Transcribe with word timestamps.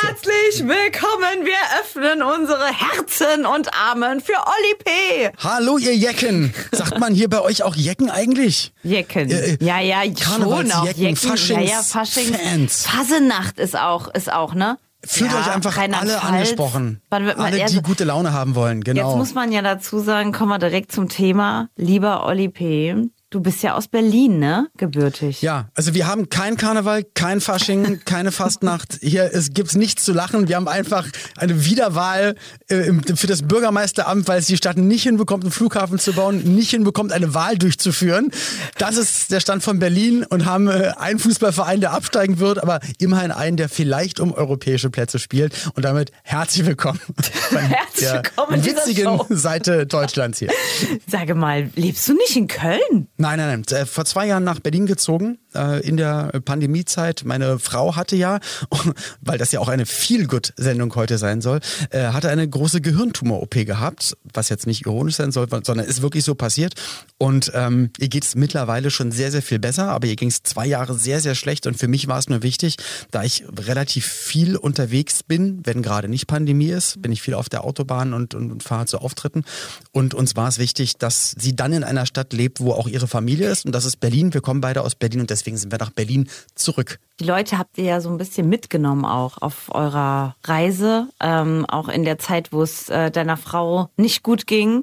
Herzlich 0.00 0.66
willkommen. 0.66 1.44
Wir 1.44 1.80
öffnen 1.80 2.22
unsere 2.22 2.66
Herzen 2.66 3.44
und 3.44 3.68
Armen 3.74 4.20
für 4.20 4.32
Olli 4.32 4.74
P. 4.82 5.30
Hallo, 5.38 5.76
ihr 5.76 5.94
Jecken. 5.94 6.54
Sagt 6.72 6.98
man 6.98 7.14
hier 7.14 7.28
bei 7.28 7.40
euch 7.42 7.62
auch 7.62 7.76
Jecken 7.76 8.10
eigentlich? 8.10 8.72
Jecken. 8.82 9.30
Äh, 9.30 9.58
ja, 9.60 9.80
ja, 9.80 10.02
schon 10.16 10.44
auch. 10.72 10.86
Jecken. 10.86 11.14
Faschings- 11.16 11.52
ja, 11.52 11.60
ja, 11.60 11.82
Faschings. 11.82 12.36
Fans. 12.36 12.86
Fasenacht 12.86 13.58
ist 13.58 13.76
auch, 13.78 14.08
ist 14.14 14.32
auch, 14.32 14.54
ne? 14.54 14.78
Fühlt 15.04 15.30
ja, 15.30 15.40
euch 15.40 15.50
einfach 15.50 15.76
alle 15.76 16.22
angesprochen. 16.22 17.02
Alle, 17.10 17.64
die 17.66 17.82
gute 17.82 18.04
Laune 18.04 18.32
haben 18.32 18.54
wollen, 18.54 18.82
genau. 18.82 19.08
Jetzt 19.10 19.18
muss 19.18 19.34
man 19.34 19.52
ja 19.52 19.60
dazu 19.60 19.98
sagen, 19.98 20.32
kommen 20.32 20.50
wir 20.50 20.58
direkt 20.58 20.90
zum 20.92 21.08
Thema. 21.08 21.68
Lieber 21.76 22.24
Olli 22.24 22.48
P., 22.48 22.94
du 23.32 23.40
bist 23.40 23.62
ja 23.62 23.74
aus 23.74 23.88
Berlin, 23.88 24.38
ne? 24.38 24.68
Gebürtig. 24.76 25.42
ja, 25.42 25.68
also 25.74 25.94
wir 25.94 26.06
haben 26.06 26.28
kein 26.28 26.56
Karneval, 26.56 27.02
kein 27.02 27.40
Fasching, 27.40 28.00
keine 28.04 28.30
Fastnacht. 28.30 28.98
Hier 29.00 29.30
es 29.32 29.52
gibt's 29.54 29.74
nichts 29.74 30.04
zu 30.04 30.12
lachen. 30.12 30.48
Wir 30.48 30.56
haben 30.56 30.68
einfach 30.68 31.08
eine 31.36 31.64
Wiederwahl 31.64 32.36
äh, 32.68 32.92
für 33.16 33.26
das 33.26 33.42
Bürgermeisteramt, 33.42 34.28
weil 34.28 34.38
es 34.38 34.46
die 34.46 34.56
Stadt 34.56 34.76
nicht 34.76 35.04
hinbekommt, 35.04 35.44
einen 35.44 35.52
Flughafen 35.52 35.98
zu 35.98 36.12
bauen, 36.12 36.54
nicht 36.54 36.70
hinbekommt, 36.70 37.12
eine 37.12 37.34
Wahl 37.34 37.56
durchzuführen. 37.56 38.30
Das 38.78 38.96
ist 38.96 39.32
der 39.32 39.40
Stand 39.40 39.62
von 39.62 39.78
Berlin 39.78 40.24
und 40.28 40.44
haben 40.44 40.68
äh, 40.68 40.92
einen 40.98 41.18
Fußballverein, 41.18 41.80
der 41.80 41.92
absteigen 41.92 42.38
wird, 42.38 42.62
aber 42.62 42.80
immerhin 42.98 43.30
einen, 43.30 43.56
der 43.56 43.68
vielleicht 43.68 44.20
um 44.20 44.32
europäische 44.32 44.90
Plätze 44.90 45.18
spielt. 45.18 45.70
Und 45.74 45.84
damit 45.84 46.12
herzlich 46.22 46.66
willkommen. 46.66 47.00
Herzlich 47.50 48.08
der 48.08 48.22
willkommen 48.22 48.62
dieser 48.62 48.86
witzigen. 48.86 49.20
Seite 49.30 49.86
Deutschlands 49.86 50.38
hier. 50.38 50.50
Sage 51.06 51.34
mal, 51.34 51.70
lebst 51.74 52.06
du 52.08 52.14
nicht 52.14 52.36
in 52.36 52.48
Köln? 52.48 53.08
Nein, 53.22 53.38
nein, 53.38 53.62
nein. 53.68 53.80
Äh, 53.80 53.86
Vor 53.86 54.04
zwei 54.04 54.26
Jahren 54.26 54.42
nach 54.42 54.58
Berlin 54.58 54.86
gezogen, 54.86 55.38
äh, 55.54 55.80
in 55.86 55.96
der 55.96 56.40
Pandemiezeit. 56.44 57.22
Meine 57.24 57.58
Frau 57.58 57.96
hatte 57.96 58.16
ja, 58.16 58.40
weil 59.20 59.38
das 59.38 59.52
ja 59.52 59.60
auch 59.60 59.68
eine 59.68 59.86
Feel-Good-Sendung 59.86 60.94
heute 60.94 61.18
sein 61.18 61.40
soll, 61.40 61.60
äh, 61.90 62.08
hatte 62.08 62.28
eine 62.28 62.48
große 62.48 62.80
Gehirntumor-OP 62.80 63.66
gehabt, 63.66 64.16
was 64.32 64.48
jetzt 64.48 64.66
nicht 64.66 64.86
ironisch 64.86 65.16
sein 65.16 65.32
soll, 65.32 65.48
sondern 65.62 65.86
ist 65.86 66.02
wirklich 66.02 66.24
so 66.24 66.34
passiert. 66.34 66.74
Und 67.18 67.52
ähm, 67.54 67.90
ihr 67.98 68.08
geht 68.08 68.24
es 68.24 68.34
mittlerweile 68.34 68.90
schon 68.90 69.12
sehr, 69.12 69.30
sehr 69.30 69.42
viel 69.42 69.58
besser, 69.58 69.88
aber 69.90 70.06
ihr 70.06 70.16
ging 70.16 70.28
es 70.28 70.42
zwei 70.42 70.66
Jahre 70.66 70.94
sehr, 70.94 71.20
sehr 71.20 71.34
schlecht. 71.34 71.66
Und 71.66 71.76
für 71.76 71.88
mich 71.88 72.08
war 72.08 72.18
es 72.18 72.28
nur 72.28 72.42
wichtig, 72.42 72.76
da 73.10 73.22
ich 73.22 73.44
relativ 73.56 74.06
viel 74.06 74.56
unterwegs 74.56 75.22
bin, 75.22 75.60
wenn 75.64 75.82
gerade 75.82 76.08
nicht 76.08 76.26
Pandemie 76.26 76.70
ist, 76.70 77.00
bin 77.00 77.12
ich 77.12 77.22
viel 77.22 77.34
auf 77.34 77.48
der 77.48 77.64
Autobahn 77.64 78.12
und, 78.12 78.34
und, 78.34 78.50
und 78.50 78.62
fahre 78.62 78.86
zu 78.86 78.98
Auftritten. 78.98 79.44
Und 79.92 80.14
uns 80.14 80.34
war 80.36 80.48
es 80.48 80.58
wichtig, 80.58 80.96
dass 80.96 81.34
sie 81.38 81.54
dann 81.54 81.72
in 81.72 81.84
einer 81.84 82.06
Stadt 82.06 82.32
lebt, 82.32 82.60
wo 82.60 82.72
auch 82.72 82.88
ihre 82.88 83.06
Familie 83.06 83.48
ist. 83.48 83.66
Und 83.66 83.72
das 83.72 83.84
ist 83.84 84.00
Berlin. 84.00 84.34
Wir 84.34 84.40
kommen 84.40 84.60
beide 84.60 84.82
aus 84.82 84.94
Berlin 84.94 85.20
und 85.20 85.30
deswegen 85.30 85.41
sind 85.56 85.72
wir 85.72 85.78
nach 85.78 85.90
Berlin 85.90 86.28
zurück. 86.54 86.98
Die 87.22 87.28
Leute 87.28 87.56
habt 87.56 87.78
ihr 87.78 87.84
ja 87.84 88.00
so 88.00 88.10
ein 88.10 88.18
bisschen 88.18 88.48
mitgenommen 88.48 89.04
auch 89.04 89.40
auf 89.40 89.72
eurer 89.72 90.34
Reise, 90.42 91.06
ähm, 91.20 91.64
auch 91.68 91.88
in 91.88 92.02
der 92.02 92.18
Zeit, 92.18 92.52
wo 92.52 92.62
es 92.62 92.88
äh, 92.88 93.12
deiner 93.12 93.36
Frau 93.36 93.90
nicht 93.96 94.24
gut 94.24 94.48
ging. 94.48 94.82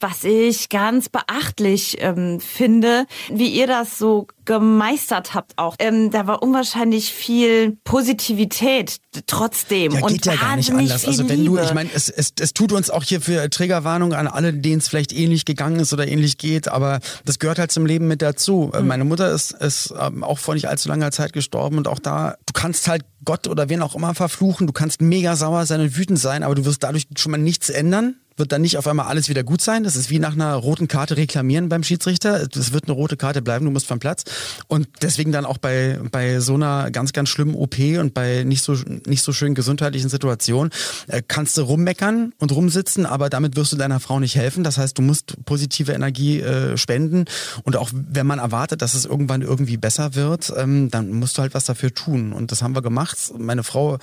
Was 0.00 0.22
ich 0.22 0.68
ganz 0.68 1.08
beachtlich 1.08 1.96
ähm, 2.00 2.38
finde, 2.38 3.06
wie 3.28 3.48
ihr 3.48 3.66
das 3.66 3.98
so 3.98 4.28
gemeistert 4.44 5.34
habt 5.34 5.58
auch. 5.58 5.76
Ähm, 5.78 6.10
da 6.10 6.26
war 6.26 6.42
unwahrscheinlich 6.42 7.12
viel 7.12 7.76
Positivität 7.84 8.98
trotzdem 9.26 9.92
Ja, 9.92 10.02
und 10.02 10.12
geht 10.12 10.26
ja 10.26 10.36
gar 10.36 10.56
nicht 10.56 10.72
anders. 10.72 11.04
Also 11.04 11.28
wenn 11.28 11.40
Liebe. 11.40 11.56
du, 11.56 11.62
ich 11.62 11.74
meine, 11.74 11.90
es, 11.92 12.08
es, 12.08 12.32
es 12.38 12.52
tut 12.52 12.72
uns 12.72 12.90
auch 12.90 13.04
hier 13.04 13.20
für 13.20 13.50
Triggerwarnung 13.50 14.12
an 14.12 14.26
alle, 14.26 14.52
denen 14.52 14.78
es 14.78 14.88
vielleicht 14.88 15.12
ähnlich 15.12 15.44
gegangen 15.44 15.80
ist 15.80 15.92
oder 15.92 16.06
ähnlich 16.06 16.38
geht, 16.38 16.68
aber 16.68 17.00
das 17.24 17.38
gehört 17.38 17.58
halt 17.58 17.72
zum 17.72 17.86
Leben 17.86 18.08
mit 18.08 18.22
dazu. 18.22 18.70
Äh, 18.74 18.80
Meine 18.82 19.04
Mutter 19.04 19.30
ist, 19.30 19.52
ist 19.52 19.92
ähm, 20.00 20.24
auch 20.24 20.38
vor 20.38 20.54
nicht 20.54 20.68
allzu 20.68 20.88
langer 20.88 21.10
Zeit 21.10 21.32
gestorben 21.32 21.78
und 21.80 21.88
auch 21.88 21.98
da, 21.98 22.36
du 22.46 22.52
kannst 22.52 22.88
halt 22.88 23.04
Gott 23.24 23.48
oder 23.48 23.68
wen 23.68 23.82
auch 23.82 23.94
immer 23.94 24.14
verfluchen, 24.14 24.66
du 24.66 24.72
kannst 24.72 25.00
mega 25.00 25.36
sauer 25.36 25.66
sein 25.66 25.80
und 25.80 25.96
wütend 25.96 26.18
sein, 26.18 26.42
aber 26.42 26.54
du 26.54 26.64
wirst 26.64 26.82
dadurch 26.82 27.06
schon 27.16 27.32
mal 27.32 27.38
nichts 27.38 27.70
ändern. 27.70 28.16
Wird 28.40 28.52
dann 28.52 28.62
nicht 28.62 28.78
auf 28.78 28.86
einmal 28.86 29.06
alles 29.06 29.28
wieder 29.28 29.44
gut 29.44 29.60
sein. 29.60 29.84
Das 29.84 29.96
ist 29.96 30.08
wie 30.08 30.18
nach 30.18 30.32
einer 30.32 30.54
roten 30.54 30.88
Karte 30.88 31.18
reklamieren 31.18 31.68
beim 31.68 31.82
Schiedsrichter. 31.82 32.48
Es 32.56 32.72
wird 32.72 32.84
eine 32.84 32.94
rote 32.94 33.18
Karte 33.18 33.42
bleiben, 33.42 33.66
du 33.66 33.70
musst 33.70 33.86
vom 33.86 33.98
Platz. 33.98 34.24
Und 34.66 34.88
deswegen 35.02 35.30
dann 35.30 35.44
auch 35.44 35.58
bei, 35.58 36.00
bei 36.10 36.40
so 36.40 36.54
einer 36.54 36.90
ganz, 36.90 37.12
ganz 37.12 37.28
schlimmen 37.28 37.54
OP 37.54 37.78
und 37.78 38.14
bei 38.14 38.44
nicht 38.44 38.62
so, 38.62 38.76
nicht 39.06 39.22
so 39.22 39.34
schönen 39.34 39.54
gesundheitlichen 39.54 40.08
Situationen 40.08 40.72
äh, 41.08 41.20
kannst 41.26 41.58
du 41.58 41.62
rummeckern 41.62 42.32
und 42.38 42.52
rumsitzen, 42.52 43.04
aber 43.04 43.28
damit 43.28 43.56
wirst 43.56 43.72
du 43.72 43.76
deiner 43.76 44.00
Frau 44.00 44.18
nicht 44.20 44.36
helfen. 44.36 44.64
Das 44.64 44.78
heißt, 44.78 44.96
du 44.96 45.02
musst 45.02 45.36
positive 45.44 45.92
Energie 45.92 46.40
äh, 46.40 46.78
spenden. 46.78 47.26
Und 47.64 47.76
auch 47.76 47.90
wenn 47.92 48.26
man 48.26 48.38
erwartet, 48.38 48.80
dass 48.80 48.94
es 48.94 49.04
irgendwann 49.04 49.42
irgendwie 49.42 49.76
besser 49.76 50.14
wird, 50.14 50.50
ähm, 50.56 50.90
dann 50.90 51.10
musst 51.10 51.36
du 51.36 51.42
halt 51.42 51.52
was 51.52 51.66
dafür 51.66 51.92
tun. 51.92 52.32
Und 52.32 52.52
das 52.52 52.62
haben 52.62 52.74
wir 52.74 52.80
gemacht. 52.80 53.18
Meine 53.36 53.64
Frau 53.64 53.98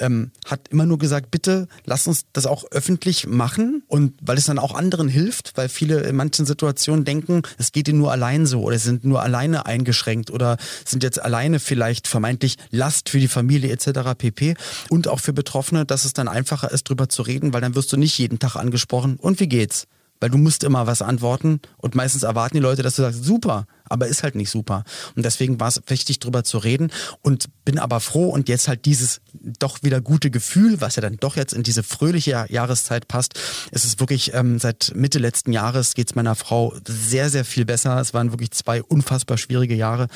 ähm, 0.00 0.32
hat 0.46 0.68
immer 0.70 0.86
nur 0.86 0.98
gesagt, 0.98 1.30
bitte 1.30 1.68
lass 1.84 2.06
uns 2.06 2.24
das 2.32 2.46
auch 2.46 2.64
öffentlich 2.72 3.26
machen 3.26 3.67
und 3.86 4.14
weil 4.20 4.38
es 4.38 4.46
dann 4.46 4.58
auch 4.58 4.74
anderen 4.74 5.08
hilft, 5.08 5.56
weil 5.56 5.68
viele 5.68 6.00
in 6.00 6.16
manchen 6.16 6.46
Situationen 6.46 7.04
denken, 7.04 7.42
es 7.58 7.72
geht 7.72 7.88
ihnen 7.88 7.98
nur 7.98 8.12
allein 8.12 8.46
so 8.46 8.62
oder 8.62 8.78
sind 8.78 9.04
nur 9.04 9.22
alleine 9.22 9.66
eingeschränkt 9.66 10.30
oder 10.30 10.56
sind 10.84 11.02
jetzt 11.02 11.20
alleine 11.20 11.60
vielleicht 11.60 12.08
vermeintlich 12.08 12.56
Last 12.70 13.08
für 13.08 13.18
die 13.18 13.28
Familie 13.28 13.70
etc. 13.70 14.14
pp. 14.16 14.54
Und 14.88 15.08
auch 15.08 15.20
für 15.20 15.32
Betroffene, 15.32 15.84
dass 15.84 16.04
es 16.04 16.12
dann 16.12 16.28
einfacher 16.28 16.70
ist, 16.70 16.88
drüber 16.88 17.08
zu 17.08 17.22
reden, 17.22 17.52
weil 17.52 17.60
dann 17.60 17.74
wirst 17.74 17.92
du 17.92 17.96
nicht 17.96 18.18
jeden 18.18 18.38
Tag 18.38 18.56
angesprochen. 18.56 19.16
Und 19.16 19.40
wie 19.40 19.48
geht's? 19.48 19.86
Weil 20.20 20.30
du 20.30 20.38
musst 20.38 20.64
immer 20.64 20.86
was 20.86 21.02
antworten 21.02 21.60
und 21.76 21.94
meistens 21.94 22.22
erwarten 22.22 22.56
die 22.56 22.62
Leute, 22.62 22.82
dass 22.82 22.96
du 22.96 23.02
sagst, 23.02 23.24
super, 23.24 23.66
aber 23.84 24.06
ist 24.06 24.22
halt 24.22 24.34
nicht 24.34 24.50
super. 24.50 24.84
Und 25.14 25.24
deswegen 25.24 25.60
war 25.60 25.68
es 25.68 25.80
wichtig, 25.86 26.18
drüber 26.18 26.44
zu 26.44 26.58
reden 26.58 26.90
und 27.22 27.48
bin 27.64 27.78
aber 27.78 28.00
froh 28.00 28.28
und 28.28 28.48
jetzt 28.48 28.68
halt 28.68 28.84
dieses 28.84 29.20
doch 29.32 29.82
wieder 29.82 30.00
gute 30.00 30.30
Gefühl, 30.30 30.80
was 30.80 30.96
ja 30.96 31.02
dann 31.02 31.16
doch 31.16 31.36
jetzt 31.36 31.52
in 31.52 31.62
diese 31.62 31.82
fröhliche 31.82 32.30
Jahr- 32.32 32.50
Jahreszeit 32.50 33.08
passt. 33.08 33.38
Es 33.70 33.84
ist 33.84 34.00
wirklich 34.00 34.34
ähm, 34.34 34.58
seit 34.58 34.92
Mitte 34.94 35.18
letzten 35.18 35.52
Jahres 35.52 35.94
geht's 35.94 36.14
meiner 36.14 36.34
Frau 36.34 36.74
sehr, 36.86 37.30
sehr 37.30 37.44
viel 37.44 37.64
besser. 37.64 38.00
Es 38.00 38.14
waren 38.14 38.32
wirklich 38.32 38.50
zwei 38.50 38.82
unfassbar 38.82 39.38
schwierige 39.38 39.74
Jahre 39.74 40.08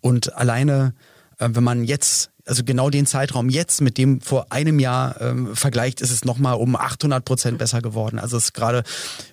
und 0.00 0.34
alleine, 0.34 0.94
äh, 1.38 1.48
wenn 1.52 1.64
man 1.64 1.84
jetzt 1.84 2.30
also 2.48 2.64
genau 2.64 2.90
den 2.90 3.06
Zeitraum 3.06 3.48
jetzt 3.50 3.80
mit 3.80 3.98
dem 3.98 4.20
vor 4.20 4.46
einem 4.50 4.78
Jahr 4.78 5.20
ähm, 5.20 5.54
vergleicht, 5.54 6.00
ist 6.00 6.10
es 6.10 6.24
nochmal 6.24 6.54
um 6.54 6.74
800 6.76 7.24
Prozent 7.24 7.58
besser 7.58 7.82
geworden. 7.82 8.18
Also 8.18 8.36
es 8.36 8.44
ist 8.44 8.54
gerade, 8.54 8.82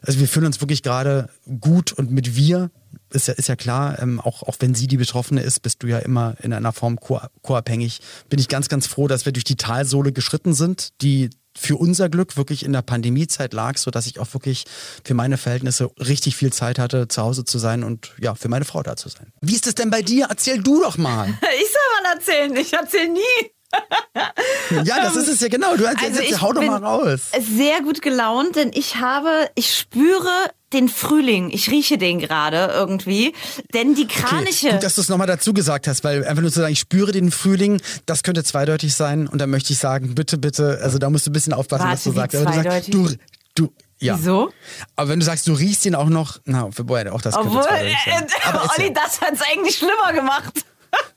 also 0.01 0.19
wir 0.19 0.27
fühlen 0.27 0.45
uns 0.45 0.61
wirklich 0.61 0.83
gerade 0.83 1.29
gut 1.59 1.93
und 1.93 2.11
mit 2.11 2.35
wir 2.35 2.69
ist 3.09 3.27
ja, 3.27 3.33
ist 3.35 3.47
ja 3.47 3.55
klar, 3.55 3.99
ähm, 4.01 4.19
auch, 4.19 4.43
auch 4.43 4.55
wenn 4.59 4.75
sie 4.75 4.87
die 4.87 4.97
Betroffene 4.97 5.41
ist, 5.41 5.61
bist 5.61 5.83
du 5.83 5.87
ja 5.87 5.99
immer 5.99 6.35
in 6.41 6.53
einer 6.53 6.73
Form 6.73 6.99
co- 6.99 7.21
co-abhängig. 7.41 8.01
Bin 8.29 8.39
ich 8.39 8.47
ganz, 8.47 8.67
ganz 8.67 8.87
froh, 8.87 9.07
dass 9.07 9.25
wir 9.25 9.31
durch 9.33 9.43
die 9.43 9.55
Talsohle 9.55 10.11
geschritten 10.11 10.53
sind, 10.53 10.89
die 11.01 11.29
für 11.57 11.77
unser 11.77 12.09
Glück 12.09 12.37
wirklich 12.37 12.65
in 12.65 12.73
der 12.73 12.81
Pandemiezeit 12.81 13.53
lag, 13.53 13.77
so 13.77 13.91
dass 13.91 14.07
ich 14.07 14.19
auch 14.19 14.33
wirklich 14.33 14.65
für 15.03 15.13
meine 15.13 15.37
Verhältnisse 15.37 15.89
richtig 15.97 16.35
viel 16.35 16.51
Zeit 16.51 16.79
hatte, 16.79 17.07
zu 17.07 17.21
Hause 17.21 17.45
zu 17.45 17.57
sein 17.59 17.83
und 17.83 18.13
ja, 18.19 18.35
für 18.35 18.49
meine 18.49 18.65
Frau 18.65 18.83
da 18.83 18.95
zu 18.95 19.09
sein. 19.09 19.31
Wie 19.41 19.55
ist 19.55 19.67
es 19.67 19.75
denn 19.75 19.89
bei 19.89 20.01
dir? 20.01 20.27
Erzähl 20.29 20.61
du 20.61 20.81
doch 20.81 20.97
mal. 20.97 21.33
Ich 21.57 21.71
soll 21.71 22.03
mal 22.03 22.13
erzählen, 22.15 22.55
ich 22.57 22.73
erzähle 22.73 23.13
nie. 23.13 23.54
Ja, 24.83 25.01
das 25.01 25.15
ist 25.15 25.27
es 25.27 25.39
ja 25.41 25.47
genau. 25.47 25.75
Du 25.77 25.83
erzählst 25.83 26.05
Also 26.05 26.21
jetzt, 26.21 26.31
ich 26.31 26.41
hau 26.41 26.51
doch 26.51 26.61
mal 26.63 26.83
raus. 26.83 27.19
sehr 27.39 27.81
gut 27.81 28.01
gelaunt, 28.01 28.55
denn 28.55 28.71
ich 28.73 28.97
habe, 28.97 29.49
ich 29.55 29.75
spüre 29.77 30.29
den 30.73 30.89
Frühling. 30.89 31.51
Ich 31.51 31.69
rieche 31.69 31.97
den 31.97 32.19
gerade 32.19 32.71
irgendwie. 32.73 33.33
Denn 33.73 33.95
die 33.95 34.07
Kraniche. 34.07 34.71
Gut, 34.71 34.83
dass 34.83 34.95
du 34.95 35.01
es 35.01 35.09
nochmal 35.09 35.27
dazu 35.27 35.53
gesagt 35.53 35.87
hast, 35.87 36.03
weil 36.03 36.25
einfach 36.25 36.41
nur 36.41 36.51
zu 36.51 36.59
sagen, 36.59 36.73
ich 36.73 36.79
spüre 36.79 37.11
den 37.11 37.31
Frühling, 37.31 37.79
das 38.05 38.23
könnte 38.23 38.43
zweideutig 38.43 38.95
sein. 38.95 39.27
Und 39.27 39.39
da 39.39 39.47
möchte 39.47 39.71
ich 39.71 39.79
sagen, 39.79 40.15
bitte, 40.15 40.37
bitte, 40.37 40.79
also 40.81 40.97
da 40.97 41.09
musst 41.09 41.27
du 41.27 41.31
ein 41.31 41.33
bisschen 41.33 41.53
aufpassen, 41.53 41.83
Warte, 41.85 41.97
was 41.97 42.03
du 42.03 42.11
sagst. 42.11 42.35
Aber 42.35 42.51
du 42.51 42.63
sagst, 42.63 42.93
du, 42.93 43.09
du, 43.53 43.71
ja. 43.99 44.17
Wieso? 44.17 44.51
Aber 44.95 45.09
wenn 45.09 45.19
du 45.19 45.25
sagst, 45.25 45.47
du 45.47 45.53
riechst 45.53 45.85
ihn 45.85 45.95
auch 45.95 46.09
noch, 46.09 46.39
na, 46.45 46.67
wobei, 46.75 47.09
auch 47.11 47.21
das 47.21 47.35
könnte 47.35 47.49
Obwohl, 47.49 47.63
zweideutig 47.63 47.97
sein. 48.05 48.23
äh, 48.23 48.47
Aber. 48.47 48.71
Olli, 48.77 48.93
das 48.93 49.21
hat's 49.21 49.41
eigentlich 49.41 49.77
schlimmer 49.77 50.11
gemacht. 50.13 50.65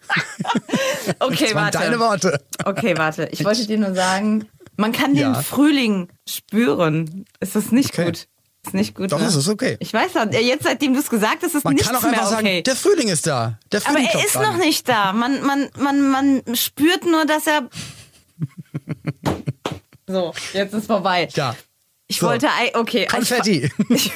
okay, 1.20 1.54
warte. 1.54 1.78
deine 1.78 1.98
Worte. 1.98 2.40
Okay, 2.64 2.96
warte. 2.96 3.28
Ich 3.32 3.44
wollte 3.44 3.66
dir 3.66 3.78
nur 3.78 3.94
sagen, 3.94 4.46
man 4.76 4.92
kann 4.92 5.14
den 5.14 5.34
Ja. 5.34 5.42
Frühling 5.42 6.08
spüren. 6.28 7.24
Ist 7.40 7.54
das 7.56 7.72
nicht 7.72 7.90
Okay. 7.92 8.06
gut? 8.06 8.28
Ist 8.66 8.74
nicht 8.74 8.94
gut. 8.94 9.12
Doch, 9.12 9.20
ne? 9.20 9.26
es 9.26 9.34
ist 9.36 9.48
okay. 9.48 9.76
Ich 9.80 9.92
weiß 9.92 10.14
ja, 10.14 10.24
jetzt 10.40 10.64
seitdem 10.64 10.92
du 10.94 11.00
es 11.00 11.08
gesagt 11.08 11.42
hast, 11.42 11.54
ist 11.54 11.64
Man 11.64 11.74
nichts 11.74 11.88
kann 11.88 11.96
auch 11.96 12.02
mehr 12.02 12.12
einfach 12.12 12.32
okay. 12.38 12.44
sagen, 12.56 12.62
der 12.64 12.76
Frühling 12.76 13.08
ist 13.08 13.26
da. 13.26 13.58
Der 13.72 13.80
Aber 13.80 13.90
Frühling 13.92 14.04
er 14.06 14.10
klopft 14.10 14.26
ist 14.26 14.36
an. 14.36 14.42
noch 14.42 14.56
nicht 14.64 14.88
da. 14.88 15.12
Man, 15.12 15.42
man, 15.42 15.68
man, 15.78 16.10
man 16.10 16.56
spürt 16.56 17.04
nur, 17.06 17.24
dass 17.24 17.46
er. 17.46 17.68
So, 20.10 20.32
jetzt 20.54 20.72
ist 20.72 20.86
vorbei. 20.86 21.28
Ja. 21.34 21.54
Ich 22.06 22.18
So. 22.20 22.28
wollte. 22.28 22.48
Okay, 22.74 23.04
Konfetti. 23.06 23.70
ich, 23.90 24.10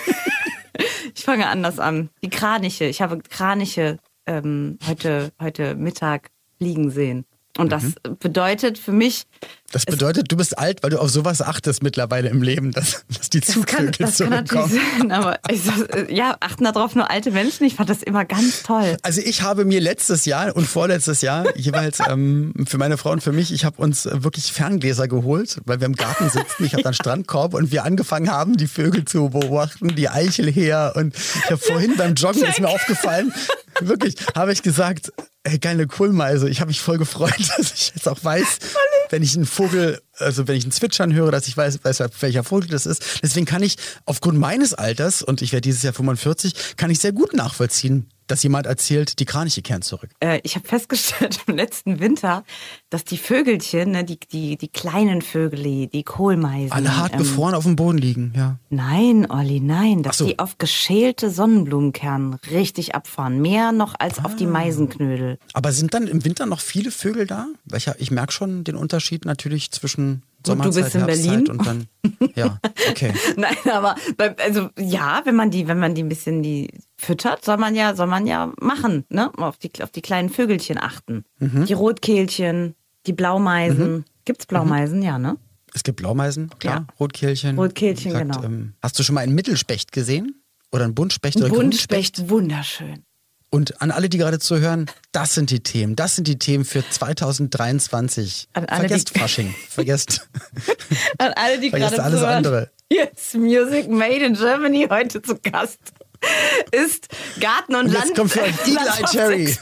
ich 1.14 1.22
fange 1.22 1.46
anders 1.48 1.78
an. 1.78 2.08
Die 2.22 2.30
Kraniche. 2.30 2.86
Ich 2.86 3.02
habe 3.02 3.18
Kraniche 3.18 3.98
ähm, 4.26 4.78
heute, 4.86 5.32
heute 5.40 5.74
Mittag 5.74 6.30
liegen 6.58 6.90
sehen. 6.90 7.24
Und 7.58 7.70
das 7.70 7.82
mhm. 7.82 8.16
bedeutet 8.18 8.78
für 8.78 8.92
mich. 8.92 9.24
Das 9.72 9.84
bedeutet, 9.84 10.30
du 10.32 10.36
bist 10.36 10.58
alt, 10.58 10.82
weil 10.82 10.90
du 10.90 10.98
auf 10.98 11.10
sowas 11.10 11.42
achtest 11.42 11.82
mittlerweile 11.82 12.28
im 12.28 12.42
Leben, 12.42 12.72
dass, 12.72 13.04
dass 13.08 13.28
die 13.28 13.40
Zugvögel 13.40 14.10
zurückkommen. 14.10 14.46
Kann 14.46 14.68
natürlich 14.68 14.98
sein, 14.98 15.12
aber 15.12 15.38
ich, 15.50 15.62
ja, 16.10 16.36
achten 16.40 16.64
darauf 16.64 16.94
nur 16.94 17.10
alte 17.10 17.30
Menschen. 17.30 17.64
Ich 17.64 17.74
fand 17.74 17.90
das 17.90 18.02
immer 18.02 18.24
ganz 18.24 18.62
toll. 18.62 18.96
Also 19.02 19.20
ich 19.22 19.42
habe 19.42 19.64
mir 19.66 19.80
letztes 19.80 20.24
Jahr 20.24 20.54
und 20.56 20.66
vorletztes 20.66 21.20
Jahr 21.20 21.56
jeweils 21.56 22.00
ähm, 22.06 22.54
für 22.66 22.78
meine 22.78 22.96
Frau 22.96 23.10
und 23.10 23.22
für 23.22 23.32
mich, 23.32 23.52
ich 23.52 23.64
habe 23.64 23.80
uns 23.80 24.06
wirklich 24.10 24.52
Ferngläser 24.52 25.08
geholt, 25.08 25.60
weil 25.66 25.80
wir 25.80 25.86
im 25.86 25.94
Garten 25.94 26.30
sitzen. 26.30 26.64
Ich 26.64 26.72
habe 26.72 26.82
dann 26.82 26.94
Strandkorb 26.94 27.52
und 27.54 27.70
wir 27.70 27.84
angefangen 27.84 28.30
haben, 28.30 28.56
die 28.56 28.66
Vögel 28.66 29.04
zu 29.04 29.30
beobachten, 29.30 29.94
die 29.94 30.08
Eichel 30.08 30.50
her. 30.50 30.94
Und 30.96 31.14
ich 31.14 31.50
habe 31.50 31.58
vorhin 31.58 31.96
beim 31.96 32.14
Joggen 32.14 32.44
ist 32.44 32.60
mir 32.60 32.68
aufgefallen, 32.68 33.32
wirklich, 33.80 34.16
habe 34.34 34.52
ich 34.52 34.62
gesagt, 34.62 35.12
ey, 35.44 35.58
geile 35.58 35.86
Kohlmeise. 35.86 36.48
Ich 36.48 36.60
habe 36.60 36.68
mich 36.68 36.80
voll 36.80 36.98
gefreut, 36.98 37.34
dass 37.56 37.72
ich 37.72 37.92
jetzt 37.94 38.08
auch 38.08 38.22
weiß, 38.22 38.58
wenn 39.10 39.22
ich 39.22 39.34
einen 39.34 39.46
Vogel, 39.46 40.00
also 40.18 40.48
wenn 40.48 40.56
ich 40.56 40.64
einen 40.64 40.72
Zwitschern 40.72 41.12
höre, 41.12 41.30
dass 41.30 41.48
ich 41.48 41.56
weiß, 41.56 41.80
weiß, 41.82 42.02
welcher 42.20 42.44
Vogel 42.44 42.68
das 42.68 42.86
ist. 42.86 43.20
Deswegen 43.22 43.46
kann 43.46 43.62
ich 43.62 43.76
aufgrund 44.04 44.38
meines 44.38 44.74
Alters, 44.74 45.22
und 45.22 45.42
ich 45.42 45.52
werde 45.52 45.62
dieses 45.62 45.82
Jahr 45.82 45.92
45, 45.92 46.76
kann 46.76 46.90
ich 46.90 46.98
sehr 46.98 47.12
gut 47.12 47.34
nachvollziehen, 47.34 48.08
dass 48.26 48.42
jemand 48.42 48.66
erzählt, 48.66 49.18
die 49.18 49.24
Kraniche 49.24 49.62
kehren 49.62 49.82
zurück. 49.82 50.10
Äh, 50.20 50.40
ich 50.42 50.54
habe 50.56 50.66
festgestellt 50.66 51.40
im 51.46 51.56
letzten 51.56 52.00
Winter, 52.00 52.44
dass 52.90 53.04
die 53.04 53.18
Vögelchen, 53.18 53.92
ne, 53.92 54.04
die, 54.04 54.18
die, 54.18 54.56
die 54.56 54.68
kleinen 54.68 55.22
Vögel, 55.22 55.86
die 55.86 56.02
Kohlmeisen. 56.02 56.72
Alle 56.72 56.96
hart 56.96 57.12
ähm, 57.12 57.18
gefroren 57.18 57.54
auf 57.54 57.64
dem 57.64 57.76
Boden 57.76 57.98
liegen, 57.98 58.32
ja. 58.36 58.58
Nein, 58.70 59.30
Olli, 59.30 59.60
nein. 59.60 60.02
Dass 60.02 60.18
so. 60.18 60.26
die 60.26 60.38
auf 60.38 60.58
geschälte 60.58 61.30
Sonnenblumenkernen 61.30 62.34
richtig 62.50 62.94
abfahren. 62.94 63.40
Mehr 63.40 63.72
noch 63.72 63.94
als 63.98 64.18
ah. 64.18 64.24
auf 64.24 64.36
die 64.36 64.46
ah. 64.46 64.50
Meisenknödel. 64.50 65.38
Aber 65.52 65.72
sind 65.72 65.94
dann 65.94 66.06
im 66.06 66.24
Winter 66.24 66.46
noch 66.46 66.60
viele 66.60 66.90
Vögel 66.90 67.26
da? 67.26 67.46
Ich, 67.74 67.88
ich 67.98 68.10
merke 68.10 68.32
schon 68.32 68.64
den 68.64 68.76
Unterschied 68.76 69.24
natürlich 69.24 69.70
zwischen 69.70 70.22
Sommerzeit, 70.44 70.74
du 70.74 70.82
bist 70.82 70.94
in 70.94 71.06
Berlin 71.06 71.48
und 71.48 71.66
dann 71.66 71.86
ja, 72.34 72.58
okay. 72.90 73.12
Nein, 73.36 73.56
aber 73.72 73.96
also 74.38 74.70
ja, 74.78 75.22
wenn 75.24 75.36
man 75.36 75.50
die, 75.50 75.68
wenn 75.68 75.78
man 75.78 75.94
die 75.94 76.02
ein 76.02 76.08
bisschen 76.08 76.42
die 76.42 76.68
füttert, 77.02 77.44
soll 77.44 77.56
man 77.56 77.74
ja, 77.74 77.94
soll 77.94 78.06
man 78.06 78.26
ja 78.26 78.52
machen, 78.60 79.04
ne? 79.08 79.30
Auf 79.36 79.58
die, 79.58 79.70
auf 79.82 79.90
die 79.90 80.02
kleinen 80.02 80.30
Vögelchen 80.30 80.78
achten. 80.78 81.24
Mhm. 81.38 81.66
Die 81.66 81.72
Rotkehlchen, 81.72 82.74
die 83.06 83.12
Blaumeisen. 83.12 83.92
Mhm. 83.92 84.04
Gibt's 84.24 84.46
Blaumeisen, 84.46 84.98
mhm. 84.98 85.04
ja, 85.04 85.18
ne? 85.18 85.36
Es 85.74 85.82
gibt 85.82 85.96
Blaumeisen, 85.96 86.50
klar. 86.58 86.86
Ja. 86.88 86.94
Rotkehlchen. 87.00 87.58
Rotkehlchen, 87.58 88.12
sagt, 88.12 88.24
genau. 88.24 88.44
Ähm, 88.44 88.74
hast 88.82 88.98
du 88.98 89.02
schon 89.02 89.14
mal 89.14 89.22
einen 89.22 89.34
Mittelspecht 89.34 89.90
gesehen? 89.92 90.42
Oder 90.70 90.84
einen 90.84 90.94
Buntspecht 90.94 91.36
ein 91.36 91.44
oder 91.44 91.54
Buntspecht, 91.54 92.30
wunderschön. 92.30 93.04
Und 93.50 93.82
an 93.82 93.90
alle, 93.90 94.08
die 94.08 94.16
gerade 94.16 94.38
zuhören, 94.38 94.86
das 95.12 95.34
sind 95.34 95.50
die 95.50 95.60
Themen. 95.60 95.94
Das 95.94 96.16
sind 96.16 96.26
die 96.26 96.38
Themen 96.38 96.64
für 96.64 96.88
2023. 96.88 98.48
An 98.54 98.64
alle, 98.64 98.80
vergesst 98.80 99.18
Fasching. 99.18 99.54
Vergesst. 99.68 100.26
An 101.18 101.32
alle, 101.36 101.60
die 101.60 101.70
gerade 101.70 102.02
alles 102.02 102.20
zuhören. 102.20 102.36
andere. 102.36 102.70
Jetzt 102.90 103.34
Music 103.34 103.90
Made 103.90 104.24
in 104.24 104.34
Germany 104.34 104.86
heute 104.88 105.20
zu 105.20 105.36
Gast 105.36 105.92
ist 106.72 107.08
Garten- 107.40 107.74
und, 107.74 107.86
und 107.86 107.92
Land. 107.92 108.14
kommt 108.14 108.32
für 108.32 108.42
euch 108.42 108.54
Eagle 108.66 109.06
Cherry. 109.10 109.56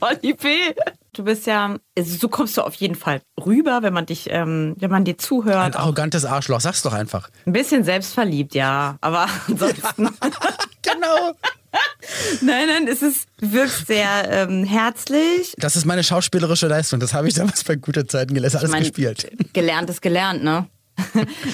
Holly 0.00 0.34
P. 0.34 0.74
Du 1.12 1.24
bist 1.24 1.46
ja, 1.46 1.76
also 1.96 2.16
so 2.16 2.28
kommst 2.28 2.56
du 2.56 2.62
auf 2.62 2.74
jeden 2.74 2.94
Fall 2.94 3.20
rüber, 3.44 3.82
wenn 3.82 3.92
man 3.92 4.06
dich, 4.06 4.28
ähm, 4.30 4.74
wenn 4.78 4.90
man 4.90 5.04
dir 5.04 5.18
zuhört. 5.18 5.74
Ein 5.74 5.80
arrogantes 5.80 6.24
Arschloch, 6.24 6.60
sag's 6.60 6.82
doch 6.82 6.92
einfach. 6.92 7.30
Ein 7.46 7.52
bisschen 7.52 7.84
selbstverliebt, 7.84 8.54
ja, 8.54 8.98
aber 9.00 9.28
ansonsten. 9.48 10.10
genau. 10.82 11.32
Nein, 12.40 12.66
nein, 12.66 12.88
es 12.88 13.02
ist, 13.02 13.28
du 13.40 13.52
wirkst 13.52 13.86
sehr 13.86 14.08
ähm, 14.30 14.64
herzlich. 14.64 15.54
Das 15.58 15.76
ist 15.76 15.84
meine 15.84 16.02
schauspielerische 16.02 16.66
Leistung. 16.66 16.98
Das 16.98 17.12
habe 17.12 17.28
ich 17.28 17.34
damals 17.34 17.62
bei 17.62 17.76
guten 17.76 18.08
Zeiten 18.08 18.32
gelernt. 18.32 18.56
Alles 18.56 18.70
ich 18.70 18.72
mein, 18.72 18.82
gespielt. 18.82 19.30
Gelernt 19.52 19.90
ist 19.90 20.00
gelernt, 20.00 20.42
ne? 20.42 20.66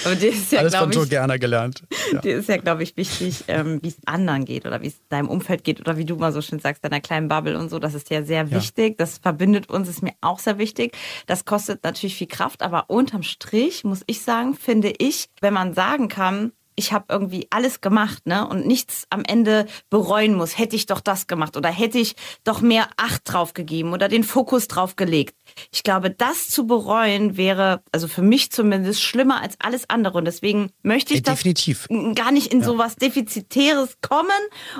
Aber 0.04 0.14
die 0.14 0.26
ist 0.28 0.52
ja, 0.52 0.60
Alles 0.60 0.74
von 0.74 0.90
Gerner 1.08 1.38
gelernt. 1.38 1.82
Ja. 2.12 2.20
Die 2.20 2.30
ist 2.30 2.48
ja, 2.48 2.56
glaube 2.56 2.82
ich, 2.82 2.96
wichtig, 2.96 3.44
ähm, 3.48 3.78
wie 3.82 3.88
es 3.88 3.96
anderen 4.06 4.44
geht 4.44 4.66
oder 4.66 4.82
wie 4.82 4.88
es 4.88 5.00
deinem 5.08 5.28
Umfeld 5.28 5.64
geht 5.64 5.80
oder 5.80 5.96
wie 5.96 6.04
du 6.04 6.16
mal 6.16 6.32
so 6.32 6.40
schön 6.40 6.58
sagst, 6.58 6.84
deiner 6.84 7.00
kleinen 7.00 7.28
Bubble 7.28 7.58
und 7.58 7.68
so. 7.68 7.78
Das 7.78 7.94
ist 7.94 8.10
ja 8.10 8.22
sehr 8.22 8.50
wichtig. 8.50 8.90
Ja. 8.90 8.94
Das 8.98 9.18
verbindet 9.18 9.68
uns, 9.68 9.88
ist 9.88 10.02
mir 10.02 10.14
auch 10.20 10.38
sehr 10.38 10.58
wichtig. 10.58 10.96
Das 11.26 11.44
kostet 11.44 11.84
natürlich 11.84 12.16
viel 12.16 12.26
Kraft, 12.26 12.62
aber 12.62 12.88
unterm 12.88 13.22
Strich 13.22 13.84
muss 13.84 14.02
ich 14.06 14.22
sagen, 14.22 14.54
finde 14.54 14.92
ich, 14.98 15.28
wenn 15.40 15.54
man 15.54 15.74
sagen 15.74 16.08
kann, 16.08 16.52
ich 16.76 16.92
habe 16.92 17.06
irgendwie 17.08 17.46
alles 17.50 17.80
gemacht, 17.80 18.26
ne? 18.26 18.46
Und 18.46 18.66
nichts 18.66 19.06
am 19.10 19.22
Ende 19.24 19.66
bereuen 19.90 20.34
muss. 20.34 20.58
Hätte 20.58 20.76
ich 20.76 20.86
doch 20.86 21.00
das 21.00 21.26
gemacht 21.26 21.56
oder 21.56 21.68
hätte 21.68 21.98
ich 21.98 22.16
doch 22.42 22.60
mehr 22.60 22.88
Acht 22.96 23.22
drauf 23.24 23.54
gegeben 23.54 23.92
oder 23.92 24.08
den 24.08 24.24
Fokus 24.24 24.68
drauf 24.68 24.96
gelegt. 24.96 25.34
Ich 25.72 25.82
glaube, 25.82 26.10
das 26.10 26.48
zu 26.48 26.66
bereuen 26.66 27.36
wäre, 27.36 27.82
also 27.92 28.08
für 28.08 28.22
mich 28.22 28.50
zumindest, 28.50 29.02
schlimmer 29.02 29.40
als 29.40 29.56
alles 29.60 29.88
andere. 29.88 30.18
Und 30.18 30.24
deswegen 30.24 30.70
möchte 30.82 31.14
ich 31.14 31.26
ja, 31.26 31.32
definitiv. 31.32 31.86
gar 32.14 32.32
nicht 32.32 32.52
in 32.52 32.60
ja. 32.60 32.66
sowas 32.66 32.96
Defizitäres 32.96 33.98
kommen 34.00 34.30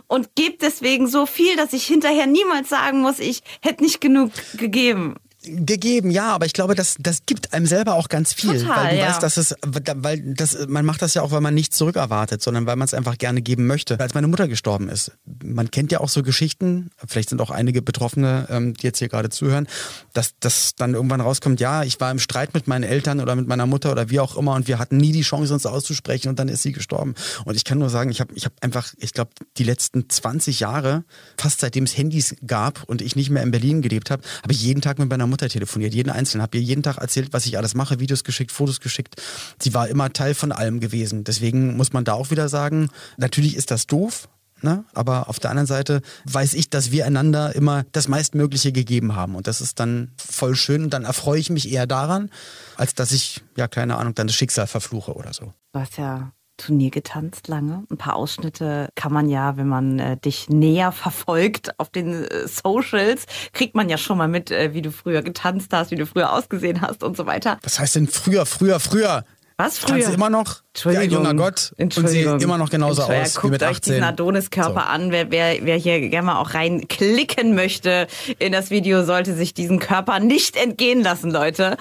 und 0.06 0.34
gebe 0.34 0.56
deswegen 0.60 1.06
so 1.06 1.26
viel, 1.26 1.56
dass 1.56 1.72
ich 1.72 1.84
hinterher 1.86 2.26
niemals 2.26 2.68
sagen 2.68 3.00
muss, 3.00 3.18
ich 3.18 3.42
hätte 3.60 3.82
nicht 3.82 4.00
genug 4.00 4.32
gegeben 4.56 5.16
gegeben, 5.44 6.10
ja, 6.10 6.32
aber 6.34 6.46
ich 6.46 6.52
glaube, 6.52 6.74
das, 6.74 6.96
das 6.98 7.26
gibt 7.26 7.52
einem 7.52 7.66
selber 7.66 7.94
auch 7.94 8.08
ganz 8.08 8.32
viel. 8.32 8.60
Total, 8.60 8.84
weil 8.84 8.90
du 8.94 9.02
ja. 9.02 9.08
weißt, 9.08 9.22
dass 9.22 9.36
es, 9.36 9.54
weil 9.62 10.34
das, 10.34 10.66
man 10.68 10.84
macht 10.84 11.02
das 11.02 11.14
ja 11.14 11.22
auch, 11.22 11.30
weil 11.30 11.40
man 11.40 11.54
nichts 11.54 11.76
zurückerwartet, 11.76 12.42
sondern 12.42 12.66
weil 12.66 12.76
man 12.76 12.86
es 12.86 12.94
einfach 12.94 13.18
gerne 13.18 13.42
geben 13.42 13.66
möchte. 13.66 13.98
Als 14.00 14.14
meine 14.14 14.28
Mutter 14.28 14.48
gestorben 14.48 14.88
ist, 14.88 15.12
man 15.42 15.70
kennt 15.70 15.92
ja 15.92 16.00
auch 16.00 16.08
so 16.08 16.22
Geschichten, 16.22 16.90
vielleicht 17.06 17.30
sind 17.30 17.40
auch 17.40 17.50
einige 17.50 17.82
Betroffene, 17.82 18.46
ähm, 18.50 18.74
die 18.74 18.86
jetzt 18.86 18.98
hier 18.98 19.08
gerade 19.08 19.30
zuhören, 19.30 19.66
dass 20.12 20.34
das 20.40 20.74
dann 20.76 20.94
irgendwann 20.94 21.20
rauskommt, 21.20 21.60
ja, 21.60 21.82
ich 21.84 22.00
war 22.00 22.10
im 22.10 22.18
Streit 22.18 22.54
mit 22.54 22.66
meinen 22.66 22.84
Eltern 22.84 23.20
oder 23.20 23.36
mit 23.36 23.46
meiner 23.46 23.66
Mutter 23.66 23.92
oder 23.92 24.10
wie 24.10 24.20
auch 24.20 24.36
immer 24.36 24.54
und 24.54 24.68
wir 24.68 24.78
hatten 24.78 24.96
nie 24.96 25.12
die 25.12 25.22
Chance, 25.22 25.54
uns 25.54 25.66
auszusprechen 25.66 26.28
und 26.28 26.38
dann 26.38 26.48
ist 26.48 26.62
sie 26.62 26.72
gestorben. 26.72 27.14
Und 27.44 27.56
ich 27.56 27.64
kann 27.64 27.78
nur 27.78 27.90
sagen, 27.90 28.10
ich 28.10 28.20
habe 28.20 28.32
ich 28.34 28.44
hab 28.44 28.52
einfach, 28.60 28.92
ich 28.98 29.12
glaube, 29.12 29.30
die 29.56 29.64
letzten 29.64 30.08
20 30.08 30.60
Jahre, 30.60 31.04
fast 31.38 31.60
seitdem 31.60 31.84
es 31.84 31.96
Handys 31.96 32.34
gab 32.46 32.82
und 32.84 33.02
ich 33.02 33.16
nicht 33.16 33.30
mehr 33.30 33.42
in 33.42 33.50
Berlin 33.50 33.82
gelebt 33.82 34.10
habe, 34.10 34.22
habe 34.42 34.52
ich 34.52 34.62
jeden 34.62 34.80
Tag 34.80 34.98
mit 34.98 35.08
meiner 35.08 35.26
Mutter 35.26 35.33
Mutter 35.34 35.48
telefoniert, 35.48 35.94
jeden 35.94 36.10
Einzelnen, 36.10 36.42
habe 36.42 36.56
ihr 36.58 36.62
jeden 36.62 36.84
Tag 36.84 36.98
erzählt, 36.98 37.32
was 37.32 37.44
ich 37.44 37.58
alles 37.58 37.74
mache, 37.74 37.98
Videos 37.98 38.22
geschickt, 38.22 38.52
Fotos 38.52 38.78
geschickt. 38.80 39.20
Sie 39.60 39.74
war 39.74 39.88
immer 39.88 40.12
Teil 40.12 40.34
von 40.34 40.52
allem 40.52 40.78
gewesen. 40.78 41.24
Deswegen 41.24 41.76
muss 41.76 41.92
man 41.92 42.04
da 42.04 42.12
auch 42.12 42.30
wieder 42.30 42.48
sagen, 42.48 42.88
natürlich 43.16 43.56
ist 43.56 43.70
das 43.70 43.86
doof, 43.86 44.28
Ne? 44.62 44.84
Aber 44.94 45.28
auf 45.28 45.38
der 45.38 45.50
anderen 45.50 45.66
Seite 45.66 46.00
weiß 46.24 46.54
ich, 46.54 46.70
dass 46.70 46.90
wir 46.90 47.04
einander 47.04 47.54
immer 47.54 47.84
das 47.92 48.08
meistmögliche 48.08 48.72
gegeben 48.72 49.14
haben. 49.14 49.34
Und 49.34 49.46
das 49.46 49.60
ist 49.60 49.78
dann 49.78 50.12
voll 50.16 50.56
schön. 50.56 50.84
Und 50.84 50.90
dann 50.90 51.04
erfreue 51.04 51.38
ich 51.38 51.50
mich 51.50 51.70
eher 51.70 51.86
daran, 51.86 52.30
als 52.76 52.94
dass 52.94 53.12
ich, 53.12 53.42
ja, 53.58 53.68
keine 53.68 53.96
Ahnung, 53.98 54.14
dann 54.14 54.26
das 54.26 54.36
Schicksal 54.36 54.66
verfluche 54.66 55.12
oder 55.12 55.34
so. 55.34 55.52
Hast 55.74 55.98
ja 55.98 56.32
Turnier 56.56 56.90
getanzt 56.90 57.48
lange. 57.48 57.84
Ein 57.90 57.96
paar 57.96 58.16
Ausschnitte 58.16 58.88
kann 58.94 59.12
man 59.12 59.28
ja, 59.28 59.56
wenn 59.56 59.68
man 59.68 59.98
äh, 59.98 60.16
dich 60.16 60.48
näher 60.48 60.92
verfolgt 60.92 61.78
auf 61.78 61.90
den 61.90 62.24
äh, 62.24 62.46
Socials, 62.46 63.26
kriegt 63.52 63.74
man 63.74 63.88
ja 63.88 63.98
schon 63.98 64.18
mal 64.18 64.28
mit, 64.28 64.50
äh, 64.50 64.74
wie 64.74 64.82
du 64.82 64.92
früher 64.92 65.22
getanzt 65.22 65.72
hast, 65.72 65.90
wie 65.90 65.96
du 65.96 66.06
früher 66.06 66.32
ausgesehen 66.32 66.80
hast 66.80 67.02
und 67.02 67.16
so 67.16 67.26
weiter. 67.26 67.58
Was 67.62 67.78
heißt 67.78 67.96
denn 67.96 68.06
früher, 68.06 68.46
früher, 68.46 68.80
früher? 68.80 69.24
Was 69.56 69.78
früher? 69.78 70.04
Du 70.04 70.12
immer 70.12 70.30
noch 70.30 70.62
wie 70.82 70.96
ein 70.96 71.10
junger 71.10 71.34
Gott 71.34 71.72
und 71.78 71.92
sieht 71.92 72.26
immer 72.42 72.58
noch 72.58 72.70
genauso 72.70 73.02
aus 73.02 73.42
wie 73.42 73.48
mit 73.48 73.62
18. 73.62 73.62
Guckt 73.62 73.62
euch 73.62 73.80
diesen 73.80 74.02
Adonis-Körper 74.02 74.80
so. 74.80 74.86
an. 74.86 75.12
Wer, 75.12 75.30
wer, 75.30 75.58
wer 75.62 75.76
hier 75.76 76.08
gerne 76.08 76.26
mal 76.26 76.40
auch 76.40 76.54
reinklicken 76.54 77.54
möchte 77.54 78.08
in 78.40 78.50
das 78.50 78.70
Video, 78.70 79.04
sollte 79.04 79.34
sich 79.34 79.54
diesen 79.54 79.78
Körper 79.78 80.18
nicht 80.18 80.56
entgehen 80.56 81.02
lassen, 81.02 81.30
Leute. 81.30 81.76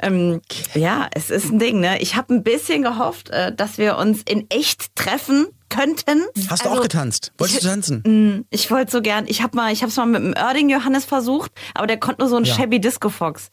Ähm, 0.00 0.40
ja, 0.74 1.08
es 1.12 1.30
ist 1.30 1.50
ein 1.50 1.58
Ding. 1.58 1.80
Ne? 1.80 2.00
Ich 2.00 2.14
habe 2.14 2.32
ein 2.32 2.44
bisschen 2.44 2.82
gehofft, 2.82 3.30
äh, 3.30 3.52
dass 3.52 3.78
wir 3.78 3.96
uns 3.96 4.22
in 4.22 4.46
echt 4.48 4.94
treffen 4.94 5.46
könnten. 5.68 6.22
Hast 6.48 6.64
du 6.64 6.68
also, 6.68 6.80
auch 6.80 6.82
getanzt? 6.82 7.32
Wolltest 7.38 7.64
du 7.64 7.68
tanzen? 7.68 8.02
Mm, 8.06 8.44
ich 8.50 8.70
wollte 8.70 8.92
so 8.92 9.02
gern. 9.02 9.26
Ich 9.26 9.42
habe 9.42 9.56
mal, 9.56 9.72
ich 9.72 9.82
habe 9.82 9.90
es 9.90 9.96
mal 9.96 10.06
mit 10.06 10.22
dem 10.22 10.34
Erding 10.34 10.68
Johannes 10.68 11.04
versucht, 11.04 11.50
aber 11.74 11.86
der 11.86 11.98
konnte 11.98 12.20
nur 12.20 12.28
so 12.28 12.36
ein 12.36 12.44
ja. 12.44 12.54
shabby 12.54 12.80
Disco 12.80 13.08
Fox. 13.08 13.50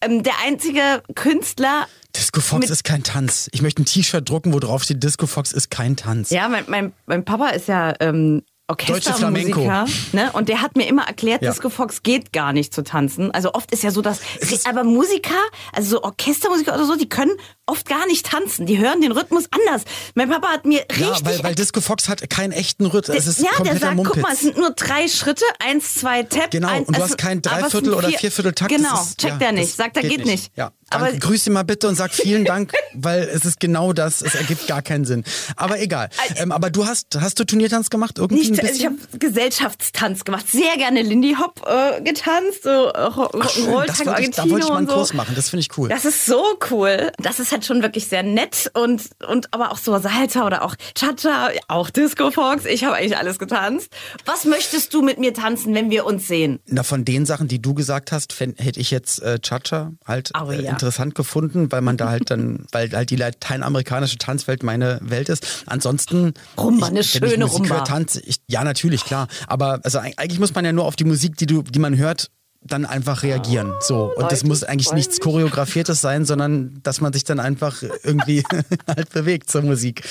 Ähm, 0.00 0.22
der 0.22 0.34
einzige 0.44 1.02
Künstler. 1.14 1.86
Disco 2.16 2.40
Fox 2.40 2.70
ist 2.70 2.84
kein 2.84 3.02
Tanz. 3.02 3.48
Ich 3.52 3.62
möchte 3.62 3.82
ein 3.82 3.86
T-Shirt 3.86 4.28
drucken, 4.28 4.52
wo 4.52 4.60
drauf 4.60 4.82
steht 4.82 5.02
Disco 5.02 5.26
Fox 5.26 5.52
ist 5.52 5.70
kein 5.70 5.96
Tanz. 5.96 6.30
Ja, 6.30 6.48
mein, 6.48 6.64
mein, 6.66 6.92
mein 7.06 7.24
Papa 7.24 7.48
ist 7.48 7.68
ja 7.68 7.94
ähm, 8.00 8.42
Orchestermusiker. 8.68 9.86
Ne? 10.12 10.30
Und 10.32 10.48
der 10.48 10.62
hat 10.62 10.76
mir 10.76 10.86
immer 10.86 11.06
erklärt, 11.06 11.42
ja. 11.42 11.50
Disco 11.50 11.68
Fox 11.68 12.02
geht 12.02 12.32
gar 12.32 12.52
nicht 12.52 12.72
zu 12.72 12.82
tanzen. 12.82 13.30
Also 13.30 13.52
oft 13.54 13.70
ist 13.72 13.82
ja 13.82 13.90
so, 13.90 14.02
dass. 14.02 14.20
Aber 14.64 14.84
Musiker, 14.84 15.34
also 15.72 15.90
so 15.90 16.02
Orchestermusiker 16.02 16.74
oder 16.74 16.86
so, 16.86 16.96
die 16.96 17.08
können 17.08 17.32
oft 17.66 17.88
gar 17.88 18.06
nicht 18.06 18.26
tanzen. 18.26 18.66
Die 18.66 18.78
hören 18.78 19.00
den 19.00 19.12
Rhythmus 19.12 19.44
anders. 19.50 19.82
Mein 20.14 20.30
Papa 20.30 20.48
hat 20.48 20.64
mir 20.64 20.80
richtig. 20.80 21.00
Ja, 21.00 21.16
weil, 21.24 21.42
weil 21.42 21.54
Disco 21.54 21.80
Fox 21.80 22.08
hat 22.08 22.28
keinen 22.30 22.52
echten 22.52 22.86
Rhythmus. 22.86 23.16
Es 23.16 23.26
ist 23.26 23.40
ja, 23.40 23.62
der 23.62 23.78
sagt, 23.78 23.96
Mumpitz. 23.96 24.14
guck 24.14 24.22
mal, 24.22 24.32
es 24.32 24.40
sind 24.40 24.56
nur 24.56 24.70
drei 24.70 25.08
Schritte, 25.08 25.44
eins, 25.58 25.94
zwei, 25.94 26.22
Tap. 26.22 26.50
Genau, 26.50 26.68
ein, 26.68 26.84
und 26.84 26.96
du 26.96 27.02
hast 27.02 27.18
kein 27.18 27.42
Dreiviertel 27.42 27.94
oder 27.94 28.08
Vierviertel 28.10 28.52
Takt. 28.52 28.70
Genau, 28.70 28.94
ist, 28.94 29.18
checkt 29.18 29.40
ja, 29.40 29.48
er 29.48 29.52
nicht. 29.52 29.74
Sagt 29.74 29.96
er, 29.96 30.02
geht, 30.02 30.18
geht 30.18 30.26
nicht. 30.26 30.44
nicht. 30.44 30.56
Ja. 30.56 30.72
Danke, 30.92 31.08
Aber 31.08 31.18
grüß 31.18 31.44
sie 31.44 31.50
mal 31.50 31.62
bitte 31.62 31.88
und 31.88 31.96
sag 31.96 32.12
vielen 32.12 32.44
Dank, 32.44 32.72
weil 32.94 33.22
es 33.22 33.44
ist 33.44 33.60
genau 33.60 33.92
das. 33.92 34.22
Es 34.22 34.34
ergibt 34.34 34.66
gar 34.66 34.82
keinen 34.82 35.04
Sinn. 35.04 35.24
Aber 35.56 35.80
egal. 35.80 36.08
Ähm, 36.36 36.52
aber 36.52 36.70
du 36.70 36.86
hast, 36.86 37.06
hast 37.20 37.38
du 37.38 37.44
Turniertanz 37.44 37.90
gemacht? 37.90 38.18
Irgendwie 38.18 38.50
nicht, 38.50 38.60
ein 38.60 38.66
also 38.66 38.78
ich 38.78 38.86
habe 38.86 38.96
Gesellschaftstanz 39.18 40.24
gemacht. 40.24 40.46
Sehr 40.50 40.76
gerne 40.76 41.02
Lindy 41.02 41.36
Hop 41.38 41.62
äh, 41.66 42.00
getanzt, 42.02 42.62
so 42.62 42.88
äh, 42.88 42.92
das 42.92 43.66
wollte 43.66 43.92
ich, 43.92 44.04
da 44.04 44.12
Argentino 44.12 44.50
wollte 44.50 44.64
ich 44.64 44.70
mal 44.70 44.78
einen 44.78 44.86
so. 44.88 44.94
Kurs 44.94 45.12
machen. 45.14 45.34
Das 45.34 45.50
finde 45.50 45.60
ich 45.62 45.78
cool. 45.78 45.88
Das 45.88 46.04
ist 46.04 46.26
so 46.26 46.42
cool. 46.70 47.12
Das 47.18 47.40
ist 47.40 47.52
halt 47.52 47.64
schon 47.64 47.82
wirklich 47.82 48.08
sehr 48.08 48.22
nett 48.22 48.70
und, 48.74 49.02
und 49.26 49.52
aber 49.52 49.72
auch 49.72 49.78
so 49.78 49.98
Salsa 49.98 50.46
oder 50.46 50.62
auch 50.62 50.76
Cha-Cha, 50.94 51.50
auch 51.68 51.90
Disco 51.90 52.30
Fox. 52.30 52.64
Ich 52.64 52.84
habe 52.84 52.96
eigentlich 52.96 53.16
alles 53.16 53.38
getanzt. 53.38 53.88
Was 54.24 54.44
möchtest 54.44 54.94
du 54.94 55.02
mit 55.02 55.18
mir 55.18 55.34
tanzen, 55.34 55.74
wenn 55.74 55.90
wir 55.90 56.04
uns 56.06 56.28
sehen? 56.28 56.60
Na, 56.66 56.82
von 56.82 57.04
den 57.04 57.26
Sachen, 57.26 57.48
die 57.48 57.60
du 57.60 57.74
gesagt 57.74 58.12
hast, 58.12 58.38
hätte 58.38 58.80
ich 58.80 58.90
jetzt 58.90 59.22
äh, 59.22 59.38
Cha-Cha 59.40 59.92
halt 60.06 60.30
Oh, 60.40 60.50
äh, 60.50 60.62
ja. 60.62 60.72
Interessant 60.82 61.14
gefunden, 61.14 61.70
weil 61.70 61.80
man 61.80 61.96
da 61.96 62.08
halt 62.10 62.30
dann, 62.30 62.66
weil 62.72 62.90
halt 62.92 63.10
die 63.10 63.16
lateinamerikanische 63.16 64.18
Tanzwelt 64.18 64.62
meine 64.62 64.98
Welt 65.02 65.28
ist. 65.28 65.64
Ansonsten. 65.66 66.34
Rumba, 66.58 66.88
eine 66.88 67.00
ich, 67.00 67.14
wenn 67.14 67.24
ich 67.24 67.30
schöne 67.32 67.46
Musik 67.46 67.68
höre, 67.68 67.76
Rumba. 67.78 67.84
Tanze 67.84 68.20
ich, 68.20 68.36
ja, 68.48 68.64
natürlich, 68.64 69.04
klar. 69.04 69.28
Aber 69.46 69.80
also 69.84 69.98
eig- 70.00 70.14
eigentlich 70.16 70.40
muss 70.40 70.54
man 70.54 70.64
ja 70.64 70.72
nur 70.72 70.84
auf 70.84 70.96
die 70.96 71.04
Musik, 71.04 71.36
die 71.36 71.46
du, 71.46 71.62
die 71.62 71.78
man 71.78 71.96
hört, 71.96 72.30
dann 72.64 72.84
einfach 72.84 73.22
reagieren. 73.22 73.72
So. 73.80 74.12
Und 74.16 74.30
das 74.30 74.44
muss 74.44 74.62
eigentlich 74.64 74.92
nichts. 74.92 75.20
Choreografiertes 75.20 76.00
sein, 76.00 76.24
sondern 76.24 76.80
dass 76.82 77.00
man 77.00 77.12
sich 77.12 77.24
dann 77.24 77.40
einfach 77.40 77.82
irgendwie 78.02 78.44
halt 78.86 79.10
bewegt 79.10 79.50
zur 79.50 79.62
Musik. 79.62 80.02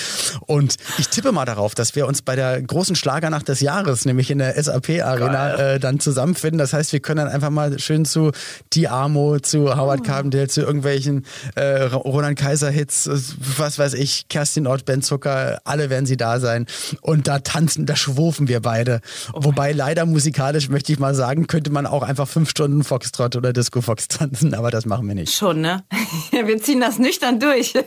Und 0.46 0.76
ich 0.98 1.08
tippe 1.10 1.32
mal 1.32 1.46
darauf, 1.46 1.76
dass 1.76 1.96
wir 1.96 2.08
uns 2.08 2.22
bei 2.22 2.36
der 2.36 2.62
großen 2.62 2.96
Schlagernacht 2.96 3.48
des 3.48 3.62
Jahres, 3.62 4.06
nämlich 4.06 4.30
in 4.32 4.40
der 4.40 4.62
SAP-Arena, 4.62 5.56
äh, 5.56 5.80
dann 5.80 6.00
zusammenfinden. 6.00 6.60
Das 6.60 6.74
heißt, 6.74 6.94
wir 6.94 7.00
können 7.00 7.18
dann 7.18 7.28
einfach 7.28 7.50
mal 7.50 7.80
schön 7.80 8.06
zu 8.06 8.32
Ti 8.70 8.88
Amo, 8.88 9.40
zu 9.40 9.62
Oh. 9.72 9.76
Howard 9.76 10.04
Carpendale, 10.04 10.48
zu 10.48 10.62
irgendwelchen 10.62 11.26
äh, 11.56 11.84
Roland 11.84 12.38
Kaiser-Hits, 12.38 13.08
äh, 13.08 13.18
was 13.58 13.80
weiß 13.80 13.94
ich, 13.94 14.28
Kerstin 14.28 14.68
Ott, 14.68 14.86
Ben 14.86 15.02
Zucker, 15.02 15.62
alle 15.64 15.90
werden 15.90 16.06
sie 16.06 16.18
da 16.18 16.40
sein. 16.40 16.66
Und 17.02 17.28
da 17.28 17.40
tanzen, 17.40 17.86
da 17.86 17.96
schwurfen 17.96 18.48
wir 18.48 18.60
beide. 18.62 19.02
Oh 19.34 19.44
Wobei 19.44 19.72
leider 19.72 20.06
musikalisch, 20.06 20.70
möchte 20.70 20.92
ich 20.92 21.00
mal 21.00 21.16
sagen, 21.16 21.48
könnte 21.48 21.72
man 21.72 21.86
auch 21.86 22.04
einfach 22.04 22.28
fünf 22.28 22.41
Stunden 22.46 22.84
Foxtrot 22.84 23.36
oder 23.36 23.54
Disco 23.54 23.82
Fox 23.82 24.08
tanzen, 24.08 24.54
aber 24.56 24.72
das 24.72 24.86
machen 24.86 25.08
wir 25.08 25.16
nicht. 25.16 25.34
Schon, 25.34 25.62
ne? 25.62 25.84
wir 26.32 26.62
ziehen 26.62 26.82
das 26.82 27.00
nüchtern 27.00 27.40
durch. 27.40 27.74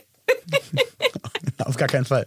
Auf 1.64 1.76
gar 1.76 1.88
keinen 1.88 2.04
Fall. 2.04 2.26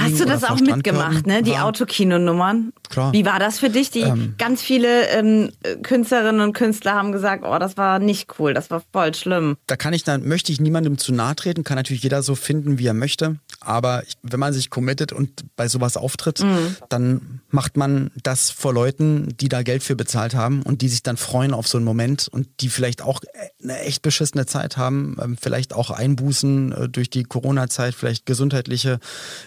Hast 0.00 0.20
du 0.20 0.24
das 0.24 0.42
auch 0.44 0.58
mitgemacht, 0.60 1.26
ne? 1.26 1.42
Die 1.42 1.52
Ja. 1.52 1.64
Autokinonummern? 1.64 2.72
Klar. 2.88 3.12
Wie 3.12 3.24
war 3.24 3.38
das 3.38 3.58
für 3.58 3.70
dich? 3.70 3.90
Die 3.90 4.04
ganz 4.38 4.60
viele 4.60 5.08
ähm, 5.10 5.50
Künstlerinnen 5.82 6.40
und 6.40 6.52
Künstler 6.52 6.94
haben 6.94 7.12
gesagt, 7.12 7.44
oh, 7.46 7.58
das 7.58 7.76
war 7.76 7.98
nicht 7.98 8.38
cool, 8.38 8.54
das 8.54 8.70
war 8.70 8.82
voll 8.92 9.14
schlimm. 9.14 9.56
Da 9.66 9.76
kann 9.76 9.92
ich 9.94 10.02
dann, 10.02 10.26
möchte 10.26 10.50
ich 10.50 10.60
niemandem 10.60 10.98
zu 10.98 11.12
nahe 11.12 11.36
treten, 11.36 11.62
kann 11.64 11.76
natürlich 11.76 12.02
jeder 12.02 12.22
so 12.22 12.34
finden, 12.34 12.78
wie 12.78 12.86
er 12.86 12.94
möchte. 12.94 13.36
Aber 13.60 14.02
ich, 14.06 14.14
wenn 14.22 14.40
man 14.40 14.52
sich 14.52 14.70
committet 14.70 15.12
und 15.12 15.44
bei 15.56 15.68
sowas 15.68 15.96
auftritt, 15.96 16.44
dann 16.88 17.40
macht 17.50 17.76
man 17.76 18.10
das 18.22 18.50
vor 18.50 18.72
Leuten, 18.72 19.34
die 19.40 19.48
da 19.48 19.62
Geld 19.62 19.82
für 19.82 19.96
bezahlt 19.96 20.34
haben 20.34 20.62
und 20.62 20.82
die 20.82 20.88
sich 20.88 21.02
dann 21.02 21.16
freuen 21.16 21.54
auf 21.54 21.66
so 21.66 21.78
einen 21.78 21.84
Moment 21.84 22.28
und 22.28 22.48
die 22.60 22.68
vielleicht 22.68 23.02
auch 23.02 23.20
eine 23.62 23.78
echt 23.80 24.02
beschissene 24.02 24.46
Zeit 24.46 24.76
haben, 24.76 25.16
ähm, 25.22 25.36
vielleicht 25.40 25.74
auch 25.74 25.90
Einbußen 25.90 26.72
äh, 26.72 26.88
durch 26.88 27.10
die 27.10 27.24
Corona-Zeit, 27.24 27.94
vielleicht 27.94 28.26
gesundheitliche 28.26 28.98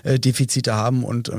äh, 0.03 0.19
Defizite 0.19 0.73
haben 0.73 1.03
und 1.03 1.29
äh, 1.29 1.35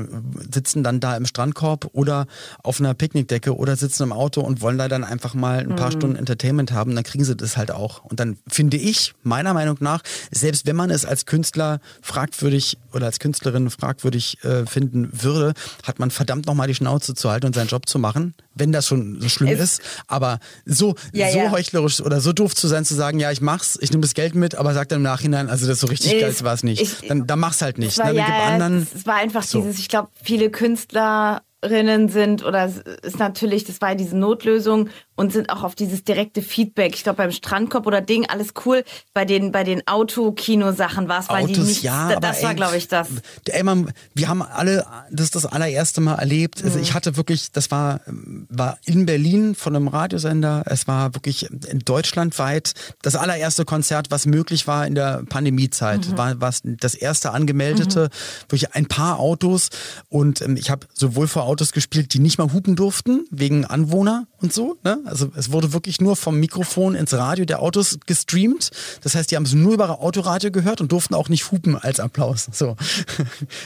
sitzen 0.51 0.83
dann 0.83 0.99
da 0.99 1.15
im 1.17 1.25
Strandkorb 1.25 1.89
oder 1.93 2.25
auf 2.63 2.79
einer 2.79 2.93
Picknickdecke 2.93 3.55
oder 3.55 3.75
sitzen 3.75 4.03
im 4.03 4.13
Auto 4.13 4.41
und 4.41 4.61
wollen 4.61 4.77
da 4.77 4.87
dann 4.87 5.03
einfach 5.03 5.33
mal 5.33 5.59
ein 5.59 5.75
paar 5.75 5.91
Stunden 5.91 6.15
Entertainment 6.15 6.71
haben, 6.71 6.95
dann 6.95 7.03
kriegen 7.03 7.23
sie 7.23 7.35
das 7.35 7.57
halt 7.57 7.71
auch. 7.71 8.03
Und 8.05 8.19
dann 8.19 8.37
finde 8.47 8.77
ich, 8.77 9.13
meiner 9.23 9.53
Meinung 9.53 9.77
nach, 9.79 10.01
selbst 10.31 10.65
wenn 10.65 10.75
man 10.75 10.89
es 10.89 11.05
als 11.05 11.25
Künstler 11.25 11.81
fragwürdig 12.01 12.60
oder 12.93 13.05
als 13.07 13.19
Künstlerin 13.19 13.69
fragwürdig 13.69 14.43
äh, 14.43 14.65
finden 14.65 15.09
würde, 15.11 15.53
hat 15.85 15.99
man 15.99 16.11
verdammt 16.11 16.45
nochmal 16.45 16.67
die 16.67 16.75
Schnauze 16.75 17.13
zu 17.15 17.29
halten 17.29 17.45
und 17.47 17.55
seinen 17.55 17.67
Job 17.67 17.87
zu 17.87 17.99
machen, 17.99 18.33
wenn 18.55 18.71
das 18.71 18.87
schon 18.87 19.19
so 19.21 19.29
schlimm 19.29 19.49
Es- 19.49 19.59
ist. 19.59 19.81
Aber 20.07 20.39
so, 20.65 20.95
Ja, 21.13 21.29
so 21.31 21.37
ja. 21.39 21.51
heuchlerisch 21.51 22.01
oder 22.01 22.21
so 22.21 22.33
doof 22.33 22.55
zu 22.55 22.67
sein, 22.67 22.85
zu 22.85 22.95
sagen, 22.95 23.19
ja, 23.19 23.31
ich 23.31 23.41
mach's, 23.41 23.77
ich 23.81 23.91
nehme 23.91 24.01
das 24.01 24.13
Geld 24.13 24.35
mit, 24.35 24.55
aber 24.55 24.73
sag 24.73 24.89
dann 24.89 24.97
im 24.97 25.03
Nachhinein, 25.03 25.49
also 25.49 25.65
das 25.67 25.75
ist 25.77 25.81
so 25.81 25.87
richtig 25.87 26.13
Nee, 26.13 26.21
geil 26.21 26.35
war 26.41 26.53
es 26.53 26.63
nicht. 26.63 26.81
ich- 26.81 27.07
dann, 27.07 27.27
dann 27.27 27.39
mach's 27.39 27.61
halt 27.61 27.77
nicht. 27.77 27.91
Es 27.91 27.97
war, 27.97 28.11
ne? 28.13 28.19
Ja, 28.19 28.25
anderen, 28.53 28.87
es 28.93 29.05
war 29.05 29.15
einfach 29.15 29.43
So. 29.43 29.61
dieses, 29.61 29.79
ich 29.79 29.87
glaube, 29.89 30.09
viele 30.23 30.49
Künstlerinnen 30.49 32.09
sind 32.09 32.43
oder 32.43 32.65
es 32.65 32.77
ist 33.03 33.19
natürlich, 33.19 33.63
das 33.65 33.81
war 33.81 33.95
diese 33.95 34.17
Notlösung 34.17 34.89
und 35.21 35.31
sind 35.31 35.51
auch 35.51 35.61
auf 35.61 35.75
dieses 35.75 36.03
direkte 36.03 36.41
Feedback. 36.41 36.95
Ich 36.95 37.03
glaube, 37.03 37.17
beim 37.17 37.31
Strandkorb 37.31 37.85
oder 37.85 38.01
Ding, 38.01 38.25
alles 38.27 38.53
cool. 38.65 38.83
Bei 39.13 39.23
den, 39.23 39.51
bei 39.51 39.63
den 39.63 39.87
Autokino-Sachen 39.87 41.07
war 41.07 41.19
es, 41.19 41.29
weil 41.29 41.45
die 41.45 41.53
Autos, 41.53 41.67
nicht, 41.67 41.83
ja, 41.83 42.19
das 42.19 42.37
aber 42.39 42.47
war, 42.47 42.55
glaube 42.55 42.77
ich, 42.77 42.87
das. 42.87 43.07
Ey, 43.47 43.61
man, 43.61 43.91
wir 44.15 44.27
haben 44.29 44.41
alle 44.41 44.83
das 45.11 45.29
das 45.29 45.45
allererste 45.45 46.01
Mal 46.01 46.15
erlebt. 46.15 46.63
Also 46.63 46.77
Mhm. 46.77 46.83
ich 46.83 46.95
hatte 46.95 47.17
wirklich, 47.17 47.51
das 47.51 47.69
war, 47.69 48.01
war 48.49 48.79
in 48.83 49.05
Berlin 49.05 49.53
von 49.53 49.75
einem 49.75 49.89
Radiosender. 49.89 50.63
Es 50.65 50.87
war 50.87 51.13
wirklich 51.13 51.51
in 51.51 51.79
deutschlandweit 51.79 52.73
das 53.03 53.15
allererste 53.15 53.63
Konzert, 53.63 54.09
was 54.09 54.25
möglich 54.25 54.65
war 54.65 54.87
in 54.87 54.95
der 54.95 55.21
Pandemiezeit. 55.29 56.07
Mhm. 56.09 56.17
War 56.17 56.41
was 56.41 56.61
das 56.63 56.95
erste 56.95 57.29
angemeldete, 57.31 58.09
wirklich 58.49 58.73
ein 58.73 58.87
paar 58.87 59.19
Autos. 59.19 59.69
Und 60.09 60.41
ähm, 60.41 60.57
ich 60.57 60.71
habe 60.71 60.87
sowohl 60.95 61.27
vor 61.27 61.43
Autos 61.43 61.73
gespielt, 61.73 62.15
die 62.15 62.19
nicht 62.19 62.39
mal 62.39 62.51
hupen 62.51 62.75
durften, 62.75 63.25
wegen 63.29 63.65
Anwohner 63.65 64.25
und 64.41 64.51
so. 64.51 64.77
Ne? 64.83 64.97
Also 65.11 65.29
es 65.35 65.51
wurde 65.51 65.73
wirklich 65.73 66.01
nur 66.01 66.15
vom 66.15 66.39
Mikrofon 66.39 66.95
ins 66.95 67.13
Radio 67.13 67.45
der 67.45 67.61
Autos 67.61 67.99
gestreamt. 68.05 68.71
Das 69.03 69.13
heißt, 69.13 69.29
die 69.29 69.35
haben 69.35 69.43
es 69.43 69.53
nur 69.53 69.73
über 69.73 70.01
Autoradio 70.01 70.51
gehört 70.51 70.81
und 70.81 70.91
durften 70.91 71.13
auch 71.13 71.29
nicht 71.29 71.51
hupen 71.51 71.77
als 71.77 71.99
Applaus. 71.99 72.47
So. 72.51 72.75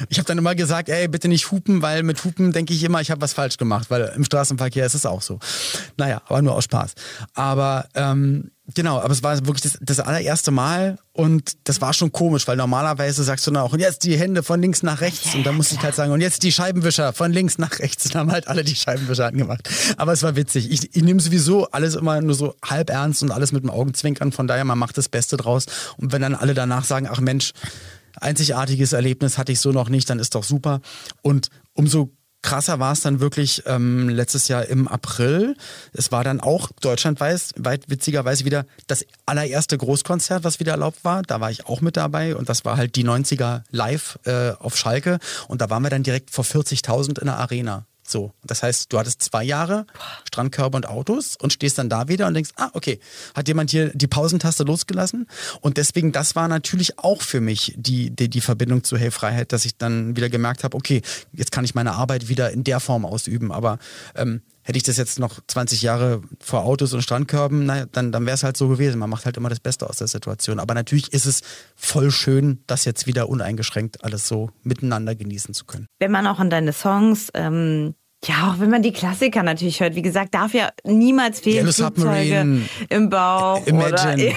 Ich 0.09 0.17
habe 0.17 0.27
dann 0.27 0.37
immer 0.37 0.55
gesagt, 0.55 0.89
ey, 0.89 1.07
bitte 1.07 1.27
nicht 1.27 1.51
hupen, 1.51 1.81
weil 1.81 2.03
mit 2.03 2.23
Hupen 2.23 2.51
denke 2.51 2.73
ich 2.73 2.83
immer, 2.83 3.01
ich 3.01 3.11
habe 3.11 3.21
was 3.21 3.33
falsch 3.33 3.57
gemacht, 3.57 3.89
weil 3.89 4.11
im 4.15 4.23
Straßenverkehr 4.23 4.85
ist 4.85 4.95
es 4.95 5.05
auch 5.05 5.21
so. 5.21 5.39
Naja, 5.97 6.21
aber 6.27 6.41
nur 6.41 6.55
aus 6.55 6.65
Spaß. 6.65 6.93
Aber 7.33 7.87
ähm, 7.93 8.51
Genau, 8.73 8.99
aber 8.99 9.11
es 9.11 9.21
war 9.21 9.45
wirklich 9.45 9.61
das, 9.61 9.77
das 9.79 9.99
allererste 9.99 10.49
Mal 10.49 10.97
und 11.13 11.55
das 11.65 11.81
war 11.81 11.93
schon 11.93 12.11
komisch, 12.11 12.47
weil 12.47 12.57
normalerweise 12.57 13.23
sagst 13.23 13.45
du 13.45 13.51
dann 13.51 13.61
auch, 13.61 13.73
und 13.73 13.79
jetzt 13.79 14.03
die 14.03 14.17
Hände 14.17 14.41
von 14.41 14.59
links 14.59 14.81
nach 14.81 15.01
rechts. 15.01 15.35
und 15.35 15.45
dann 15.45 15.55
musste 15.55 15.75
ich 15.75 15.81
halt 15.81 15.93
sagen, 15.93 16.11
und 16.11 16.19
jetzt 16.19 16.41
die 16.41 16.51
Scheibenwischer 16.51 17.13
von 17.13 17.31
links 17.31 17.59
nach 17.59 17.77
rechts. 17.77 18.05
Und 18.05 18.15
dann 18.15 18.21
haben 18.21 18.31
halt 18.31 18.47
alle 18.47 18.63
die 18.63 18.75
Scheibenwischer 18.75 19.27
angemacht. 19.27 19.69
Aber 19.97 20.13
es 20.13 20.23
war 20.23 20.35
witzig. 20.35 20.71
Ich, 20.71 20.95
ich 20.95 21.03
nehme 21.03 21.19
sowieso 21.19 21.69
alles 21.69 21.93
immer 21.93 22.19
nur 22.21 22.33
so 22.33 22.55
halb 22.63 22.89
ernst 22.89 23.21
und 23.21 23.31
alles 23.31 23.51
mit 23.51 23.61
dem 23.61 23.69
Augenzwinkern. 23.69 24.31
Von 24.31 24.47
daher, 24.47 24.65
man 24.65 24.79
macht 24.79 24.97
das 24.97 25.09
Beste 25.09 25.37
draus. 25.37 25.67
Und 25.97 26.11
wenn 26.11 26.23
dann 26.23 26.33
alle 26.33 26.55
danach 26.55 26.85
sagen, 26.85 27.07
ach 27.09 27.19
Mensch, 27.19 27.53
einzigartiges 28.19 28.93
Erlebnis 28.93 29.37
hatte 29.37 29.51
ich 29.51 29.59
so 29.59 29.71
noch 29.71 29.89
nicht, 29.89 30.09
dann 30.09 30.17
ist 30.17 30.33
doch 30.33 30.43
super. 30.43 30.81
Und 31.21 31.49
umso 31.73 32.09
krasser 32.45 32.79
war 32.79 32.93
es 32.93 33.01
dann 33.01 33.19
wirklich 33.19 33.63
ähm, 33.65 34.07
letztes 34.07 34.47
Jahr 34.47 34.65
im 34.65 34.87
April. 34.87 35.57
Es 35.93 36.11
war 36.11 36.23
dann 36.23 36.39
auch 36.39 36.69
deutschlandweit 36.79 37.41
weit 37.57 37.89
witzigerweise 37.89 38.45
wieder 38.45 38.67
das 38.85 39.03
allererste 39.25 39.77
Großkonzert, 39.79 40.43
was 40.43 40.59
wieder 40.59 40.73
erlaubt 40.73 41.03
war. 41.03 41.23
Da 41.23 41.41
war 41.41 41.49
ich 41.49 41.65
auch 41.65 41.81
mit 41.81 41.97
dabei 41.97 42.35
und 42.35 42.47
das 42.47 42.63
war 42.63 42.77
halt 42.77 42.95
die 42.95 43.03
90er 43.03 43.63
live 43.71 44.19
äh, 44.25 44.51
auf 44.59 44.77
Schalke 44.77 45.17
und 45.47 45.59
da 45.61 45.71
waren 45.71 45.81
wir 45.81 45.89
dann 45.89 46.03
direkt 46.03 46.29
vor 46.29 46.45
40.000 46.45 47.19
in 47.19 47.25
der 47.25 47.37
Arena. 47.37 47.85
So, 48.07 48.33
das 48.43 48.61
heißt, 48.61 48.93
du 48.93 48.99
hattest 48.99 49.23
zwei 49.23 49.43
Jahre 49.43 49.87
Strandkörper 50.27 50.75
und 50.75 50.87
Autos 50.87 51.35
und 51.37 51.51
stehst 51.51 51.79
dann 51.79 51.89
da 51.89 52.07
wieder 52.07 52.27
und 52.27 52.35
denkst, 52.35 52.51
ah, 52.57 52.69
okay, 52.73 52.99
hat 53.33 53.47
jemand 53.47 53.71
hier 53.71 53.89
die 53.95 54.07
Pausentaste 54.07 54.63
losgelassen? 54.63 55.27
Und 55.61 55.77
deswegen, 55.77 56.11
das 56.11 56.35
war 56.35 56.47
natürlich 56.47 56.99
auch 56.99 57.23
für 57.23 57.41
mich 57.41 57.73
die, 57.75 58.11
die, 58.11 58.29
die 58.29 58.41
Verbindung 58.41 58.83
zu 58.83 58.95
Hey 58.95 59.09
Freiheit, 59.09 59.51
dass 59.51 59.65
ich 59.65 59.77
dann 59.77 60.15
wieder 60.15 60.29
gemerkt 60.29 60.63
habe, 60.63 60.77
okay, 60.77 61.01
jetzt 61.33 61.51
kann 61.51 61.65
ich 61.65 61.73
meine 61.73 61.93
Arbeit 61.93 62.29
wieder 62.29 62.51
in 62.51 62.63
der 62.63 62.79
Form 62.79 63.05
ausüben. 63.05 63.51
Aber 63.51 63.79
ähm, 64.15 64.41
hätte 64.65 64.77
ich 64.77 64.83
das 64.83 64.97
jetzt 64.97 65.19
noch 65.19 65.39
20 65.47 65.83
Jahre 65.83 66.21
vor 66.39 66.65
Autos 66.65 66.93
und 66.93 67.03
Strandkörben, 67.03 67.65
naja, 67.65 67.85
dann, 67.91 68.11
dann 68.11 68.25
wäre 68.25 68.33
es 68.33 68.43
halt 68.43 68.57
so 68.57 68.67
gewesen. 68.67 68.97
Man 68.97 69.09
macht 69.09 69.25
halt 69.25 69.37
immer 69.37 69.49
das 69.49 69.59
Beste 69.59 69.87
aus 69.87 69.97
der 69.97 70.07
Situation. 70.07 70.59
Aber 70.59 70.73
natürlich 70.73 71.13
ist 71.13 71.25
es 71.25 71.41
voll 71.75 72.09
schön, 72.09 72.63
das 72.65 72.83
jetzt 72.83 73.05
wieder 73.05 73.29
uneingeschränkt 73.29 74.03
alles 74.03 74.27
so 74.27 74.49
miteinander 74.63 75.15
genießen 75.15 75.53
zu 75.53 75.65
können. 75.65 75.85
Wenn 75.99 76.11
man 76.11 76.25
auch 76.25 76.39
an 76.39 76.49
deine 76.49 76.73
Songs, 76.73 77.29
ähm, 77.35 77.93
ja, 78.23 78.49
auch 78.49 78.59
wenn 78.59 78.71
man 78.71 78.81
die 78.81 78.91
Klassiker 78.91 79.43
natürlich 79.43 79.81
hört, 79.81 79.93
wie 79.93 80.01
gesagt, 80.01 80.33
darf 80.33 80.55
ja 80.55 80.71
niemals 80.83 81.41
fehlen 81.41 81.67
Yellow 81.67 81.71
Flugzeuge 81.71 82.23
Submarine, 82.23 82.61
im 82.89 83.09
Bauch 83.09 83.67
Imagine. 83.67 84.29
oder 84.29 84.35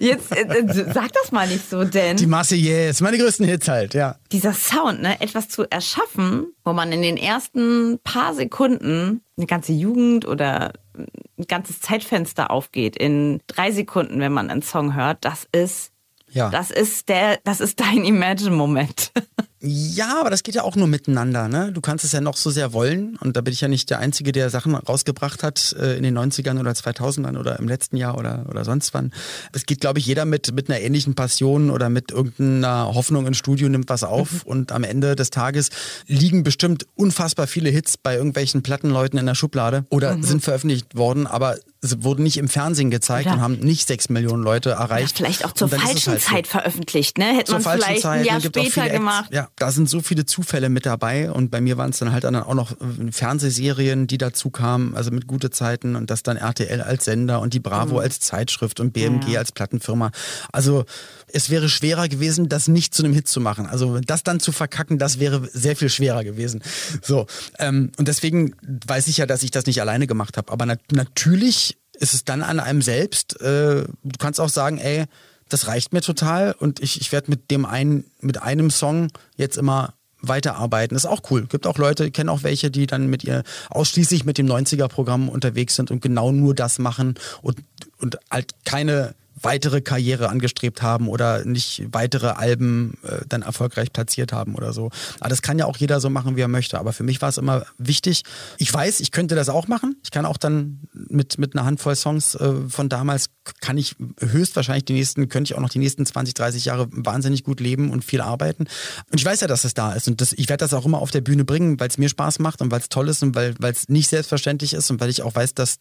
jetzt 0.00 0.32
äh, 0.34 0.42
äh, 0.42 0.92
sag 0.92 1.12
das 1.12 1.32
mal 1.32 1.46
nicht 1.48 1.68
so, 1.68 1.84
denn 1.84 2.16
Die 2.16 2.26
Marseillaise, 2.26 3.02
meine 3.02 3.18
größten 3.18 3.46
Hits 3.46 3.68
halt, 3.68 3.94
ja. 3.94 4.16
dieser 4.32 4.52
Sound, 4.52 5.02
ne, 5.02 5.20
etwas 5.20 5.48
zu 5.48 5.64
erschaffen, 5.70 6.46
wo 6.64 6.72
man 6.72 6.92
in 6.92 7.02
den 7.02 7.16
ersten 7.16 7.98
paar 8.04 8.34
Sekunden 8.34 9.22
eine 9.36 9.46
ganze 9.46 9.72
Jugend 9.72 10.26
oder 10.26 10.72
ein 10.96 11.46
ganzes 11.46 11.80
Zeitfenster 11.80 12.50
aufgeht 12.50 12.96
in 12.96 13.40
drei 13.46 13.70
Sekunden, 13.70 14.20
wenn 14.20 14.32
man 14.32 14.50
einen 14.50 14.62
Song 14.62 14.94
hört, 14.94 15.24
das 15.24 15.46
ist 15.52 15.90
Ja. 16.30 16.48
das 16.50 16.70
ist 16.70 17.08
der, 17.08 17.38
das 17.44 17.60
ist 17.60 17.80
dein 17.80 18.04
Imagine-Moment. 18.04 19.12
Ja, 19.60 20.20
aber 20.20 20.28
das 20.28 20.42
geht 20.42 20.54
ja 20.54 20.64
auch 20.64 20.76
nur 20.76 20.86
miteinander. 20.86 21.48
Ne? 21.48 21.72
Du 21.72 21.80
kannst 21.80 22.04
es 22.04 22.12
ja 22.12 22.20
noch 22.20 22.36
so 22.36 22.50
sehr 22.50 22.74
wollen. 22.74 23.16
Und 23.20 23.36
da 23.36 23.40
bin 23.40 23.54
ich 23.54 23.62
ja 23.62 23.68
nicht 23.68 23.88
der 23.88 24.00
Einzige, 24.00 24.32
der 24.32 24.50
Sachen 24.50 24.74
rausgebracht 24.74 25.42
hat 25.42 25.74
äh, 25.80 25.96
in 25.96 26.02
den 26.02 26.16
90ern 26.18 26.60
oder 26.60 26.72
2000ern 26.72 27.38
oder 27.38 27.58
im 27.58 27.66
letzten 27.66 27.96
Jahr 27.96 28.18
oder, 28.18 28.44
oder 28.50 28.64
sonst 28.64 28.92
wann. 28.92 29.12
Es 29.52 29.64
geht, 29.64 29.80
glaube 29.80 29.98
ich, 29.98 30.06
jeder 30.06 30.26
mit, 30.26 30.54
mit 30.54 30.68
einer 30.68 30.80
ähnlichen 30.80 31.14
Passion 31.14 31.70
oder 31.70 31.88
mit 31.88 32.10
irgendeiner 32.10 32.94
Hoffnung 32.94 33.26
ins 33.26 33.38
Studio 33.38 33.70
nimmt 33.70 33.88
was 33.88 34.04
auf. 34.04 34.44
Mhm. 34.44 34.50
Und 34.50 34.72
am 34.72 34.84
Ende 34.84 35.16
des 35.16 35.30
Tages 35.30 35.70
liegen 36.06 36.42
bestimmt 36.42 36.86
unfassbar 36.94 37.46
viele 37.46 37.70
Hits 37.70 37.96
bei 37.96 38.14
irgendwelchen 38.14 38.62
Plattenleuten 38.62 39.18
in 39.18 39.24
der 39.24 39.34
Schublade 39.34 39.86
oder 39.88 40.16
mhm. 40.16 40.22
sind 40.22 40.44
veröffentlicht 40.44 40.96
worden, 40.96 41.26
aber 41.26 41.56
wurden 41.98 42.22
nicht 42.22 42.36
im 42.36 42.48
Fernsehen 42.48 42.90
gezeigt 42.90 43.26
Oder 43.26 43.36
und 43.36 43.42
haben 43.42 43.58
nicht 43.60 43.86
sechs 43.86 44.08
Millionen 44.08 44.42
Leute 44.42 44.70
erreicht. 44.70 45.16
Vielleicht 45.16 45.44
auch 45.44 45.52
zur 45.52 45.68
falschen 45.68 46.12
halt 46.12 46.22
Zeit 46.22 46.46
so. 46.46 46.52
veröffentlicht, 46.52 47.18
ne? 47.18 47.36
Hätte 47.36 47.52
man 47.52 47.62
vielleicht 47.62 48.02
Zeit, 48.02 48.20
ein 48.20 48.24
Jahr 48.24 48.40
später 48.40 48.88
gemacht. 48.88 49.32
Ja, 49.32 49.45
da 49.56 49.70
sind 49.70 49.88
so 49.88 50.00
viele 50.00 50.26
Zufälle 50.26 50.68
mit 50.68 50.86
dabei 50.86 51.30
und 51.30 51.50
bei 51.50 51.60
mir 51.60 51.76
waren 51.76 51.90
es 51.90 51.98
dann 51.98 52.12
halt 52.12 52.24
dann 52.24 52.36
auch 52.36 52.54
noch 52.54 52.72
äh, 52.72 53.12
Fernsehserien, 53.12 54.06
die 54.06 54.18
dazu 54.18 54.50
kamen, 54.50 54.94
also 54.94 55.10
mit 55.10 55.26
gute 55.26 55.50
Zeiten 55.50 55.96
und 55.96 56.10
das 56.10 56.22
dann 56.22 56.36
RTL 56.36 56.80
als 56.80 57.04
Sender 57.04 57.40
und 57.40 57.54
die 57.54 57.60
Bravo 57.60 57.94
mhm. 57.94 58.00
als 58.00 58.20
Zeitschrift 58.20 58.80
und 58.80 58.92
BMG 58.92 59.28
ja. 59.28 59.38
als 59.40 59.52
Plattenfirma. 59.52 60.10
Also 60.52 60.84
es 61.32 61.50
wäre 61.50 61.68
schwerer 61.68 62.08
gewesen, 62.08 62.48
das 62.48 62.68
nicht 62.68 62.94
zu 62.94 63.04
einem 63.04 63.14
Hit 63.14 63.28
zu 63.28 63.40
machen. 63.40 63.66
Also 63.66 64.00
das 64.00 64.22
dann 64.22 64.40
zu 64.40 64.52
verkacken, 64.52 64.98
das 64.98 65.18
wäre 65.18 65.48
sehr 65.52 65.76
viel 65.76 65.88
schwerer 65.88 66.24
gewesen. 66.24 66.62
So 67.02 67.26
ähm, 67.58 67.92
und 67.98 68.08
deswegen 68.08 68.54
weiß 68.86 69.08
ich 69.08 69.18
ja, 69.18 69.26
dass 69.26 69.42
ich 69.42 69.50
das 69.50 69.66
nicht 69.66 69.80
alleine 69.80 70.06
gemacht 70.06 70.36
habe. 70.36 70.52
Aber 70.52 70.66
nat 70.66 70.80
natürlich 70.92 71.78
ist 71.98 72.14
es 72.14 72.24
dann 72.24 72.42
an 72.42 72.60
einem 72.60 72.82
selbst. 72.82 73.40
Äh, 73.40 73.84
du 73.84 74.18
kannst 74.18 74.40
auch 74.40 74.48
sagen, 74.48 74.78
ey, 74.78 75.06
das 75.48 75.68
reicht 75.68 75.92
mir 75.92 76.00
total 76.00 76.52
und 76.52 76.80
ich, 76.80 77.00
ich 77.00 77.12
werde 77.12 77.30
mit 77.30 77.50
dem 77.50 77.64
einen, 77.64 78.04
mit 78.20 78.42
einem 78.42 78.70
Song 78.70 79.08
jetzt 79.36 79.56
immer 79.56 79.94
weiterarbeiten. 80.20 80.96
Ist 80.96 81.06
auch 81.06 81.20
cool. 81.30 81.46
Gibt 81.46 81.66
auch 81.66 81.78
Leute, 81.78 82.06
ich 82.06 82.12
kenne 82.12 82.32
auch 82.32 82.42
welche, 82.42 82.70
die 82.70 82.86
dann 82.86 83.06
mit 83.08 83.22
ihr 83.24 83.42
ausschließlich 83.70 84.24
mit 84.24 84.38
dem 84.38 84.46
90er-Programm 84.46 85.28
unterwegs 85.28 85.76
sind 85.76 85.90
und 85.90 86.00
genau 86.00 86.32
nur 86.32 86.54
das 86.54 86.78
machen 86.78 87.14
und, 87.42 87.58
und 87.98 88.18
halt 88.30 88.52
keine 88.64 89.14
weitere 89.40 89.80
Karriere 89.80 90.30
angestrebt 90.30 90.82
haben 90.82 91.08
oder 91.08 91.44
nicht 91.44 91.82
weitere 91.92 92.28
Alben 92.28 92.98
äh, 93.02 93.18
dann 93.28 93.42
erfolgreich 93.42 93.92
platziert 93.92 94.32
haben 94.32 94.54
oder 94.54 94.72
so. 94.72 94.90
Aber 95.20 95.28
das 95.28 95.42
kann 95.42 95.58
ja 95.58 95.66
auch 95.66 95.76
jeder 95.76 96.00
so 96.00 96.08
machen, 96.08 96.36
wie 96.36 96.40
er 96.40 96.48
möchte. 96.48 96.78
Aber 96.78 96.92
für 96.92 97.04
mich 97.04 97.20
war 97.20 97.28
es 97.28 97.36
immer 97.36 97.66
wichtig. 97.78 98.22
Ich 98.58 98.72
weiß, 98.72 99.00
ich 99.00 99.10
könnte 99.10 99.34
das 99.34 99.48
auch 99.48 99.68
machen. 99.68 99.96
Ich 100.02 100.10
kann 100.10 100.24
auch 100.24 100.38
dann 100.38 100.80
mit, 100.92 101.38
mit 101.38 101.54
einer 101.54 101.66
Handvoll 101.66 101.96
Songs 101.96 102.34
äh, 102.34 102.54
von 102.68 102.88
damals, 102.88 103.30
kann 103.60 103.76
ich 103.78 103.96
höchstwahrscheinlich 104.20 104.86
die 104.86 104.94
nächsten, 104.94 105.28
könnte 105.28 105.52
ich 105.52 105.56
auch 105.56 105.62
noch 105.62 105.68
die 105.68 105.78
nächsten 105.78 106.06
20, 106.06 106.34
30 106.34 106.64
Jahre 106.64 106.88
wahnsinnig 106.90 107.44
gut 107.44 107.60
leben 107.60 107.90
und 107.90 108.04
viel 108.04 108.20
arbeiten. 108.20 108.64
Und 109.10 109.20
ich 109.20 109.24
weiß 109.24 109.42
ja, 109.42 109.46
dass 109.46 109.64
es 109.64 109.74
da 109.74 109.92
ist. 109.92 110.08
Und 110.08 110.20
das, 110.20 110.32
ich 110.32 110.48
werde 110.48 110.64
das 110.64 110.72
auch 110.72 110.86
immer 110.86 110.98
auf 110.98 111.10
der 111.10 111.20
Bühne 111.20 111.44
bringen, 111.44 111.78
weil 111.78 111.88
es 111.88 111.98
mir 111.98 112.08
Spaß 112.08 112.38
macht 112.38 112.62
und 112.62 112.70
weil 112.70 112.80
es 112.80 112.88
toll 112.88 113.08
ist 113.08 113.22
und 113.22 113.34
weil 113.34 113.54
es 113.60 113.88
nicht 113.88 114.08
selbstverständlich 114.08 114.72
ist 114.72 114.90
und 114.90 115.00
weil 115.00 115.10
ich 115.10 115.22
auch 115.22 115.34
weiß, 115.34 115.54
dass 115.54 115.78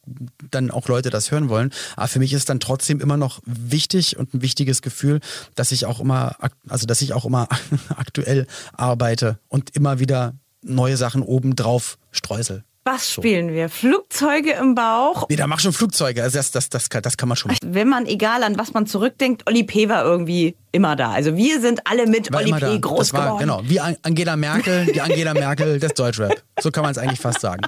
dann 0.51 0.71
auch 0.71 0.87
Leute 0.89 1.09
das 1.09 1.31
hören 1.31 1.47
wollen. 1.49 1.71
Aber 1.95 2.07
für 2.07 2.19
mich 2.19 2.33
ist 2.33 2.49
dann 2.49 2.59
trotzdem 2.59 2.99
immer 2.99 3.17
noch 3.17 3.41
wichtig 3.45 4.17
und 4.17 4.33
ein 4.33 4.41
wichtiges 4.41 4.81
Gefühl, 4.81 5.19
dass 5.55 5.71
ich 5.71 5.85
auch 5.85 5.99
immer, 5.99 6.35
also 6.67 6.85
dass 6.85 7.01
ich 7.01 7.13
auch 7.13 7.25
immer 7.25 7.47
aktuell 7.95 8.47
arbeite 8.73 9.39
und 9.47 9.75
immer 9.75 9.99
wieder 9.99 10.33
neue 10.61 10.97
Sachen 10.97 11.21
obendrauf 11.21 11.97
streusel. 12.11 12.63
Was 12.87 13.11
spielen 13.11 13.51
wir? 13.51 13.69
Flugzeuge 13.69 14.51
im 14.51 14.75
Bauch? 14.75 15.27
Nee, 15.27 15.37
da 15.37 15.47
mach 15.47 15.59
schon 15.59 15.73
Flugzeuge. 15.73 16.21
Also 16.21 16.37
das, 16.37 16.51
das, 16.51 16.69
das, 16.69 16.89
kann, 16.89 17.01
das 17.01 17.17
kann 17.17 17.27
man 17.27 17.35
schon. 17.35 17.51
Wenn 17.65 17.89
man, 17.89 18.05
egal 18.05 18.43
an 18.43 18.59
was 18.59 18.73
man 18.75 18.85
zurückdenkt, 18.85 19.49
Oli 19.49 19.63
P. 19.63 19.89
war 19.89 20.05
irgendwie 20.05 20.55
immer 20.75 20.95
da. 20.95 21.11
Also 21.11 21.35
wir 21.35 21.61
sind 21.61 21.81
alle 21.85 22.05
mit 22.05 22.31
war 22.31 22.41
Oli 22.41 22.51
P. 22.51 22.79
groß 22.79 22.99
das 22.99 23.13
war, 23.13 23.25
geworden. 23.25 23.39
Genau, 23.39 23.61
wie 23.63 23.79
Angela 23.79 24.35
Merkel, 24.35 24.85
die 24.85 25.01
Angela 25.01 25.33
Merkel 25.33 25.79
des 25.79 25.93
Deutschrap. 25.93 26.35
So 26.61 26.71
kann 26.71 26.83
man 26.83 26.91
es 26.91 26.97
eigentlich 26.97 27.19
fast 27.19 27.41
sagen. 27.41 27.61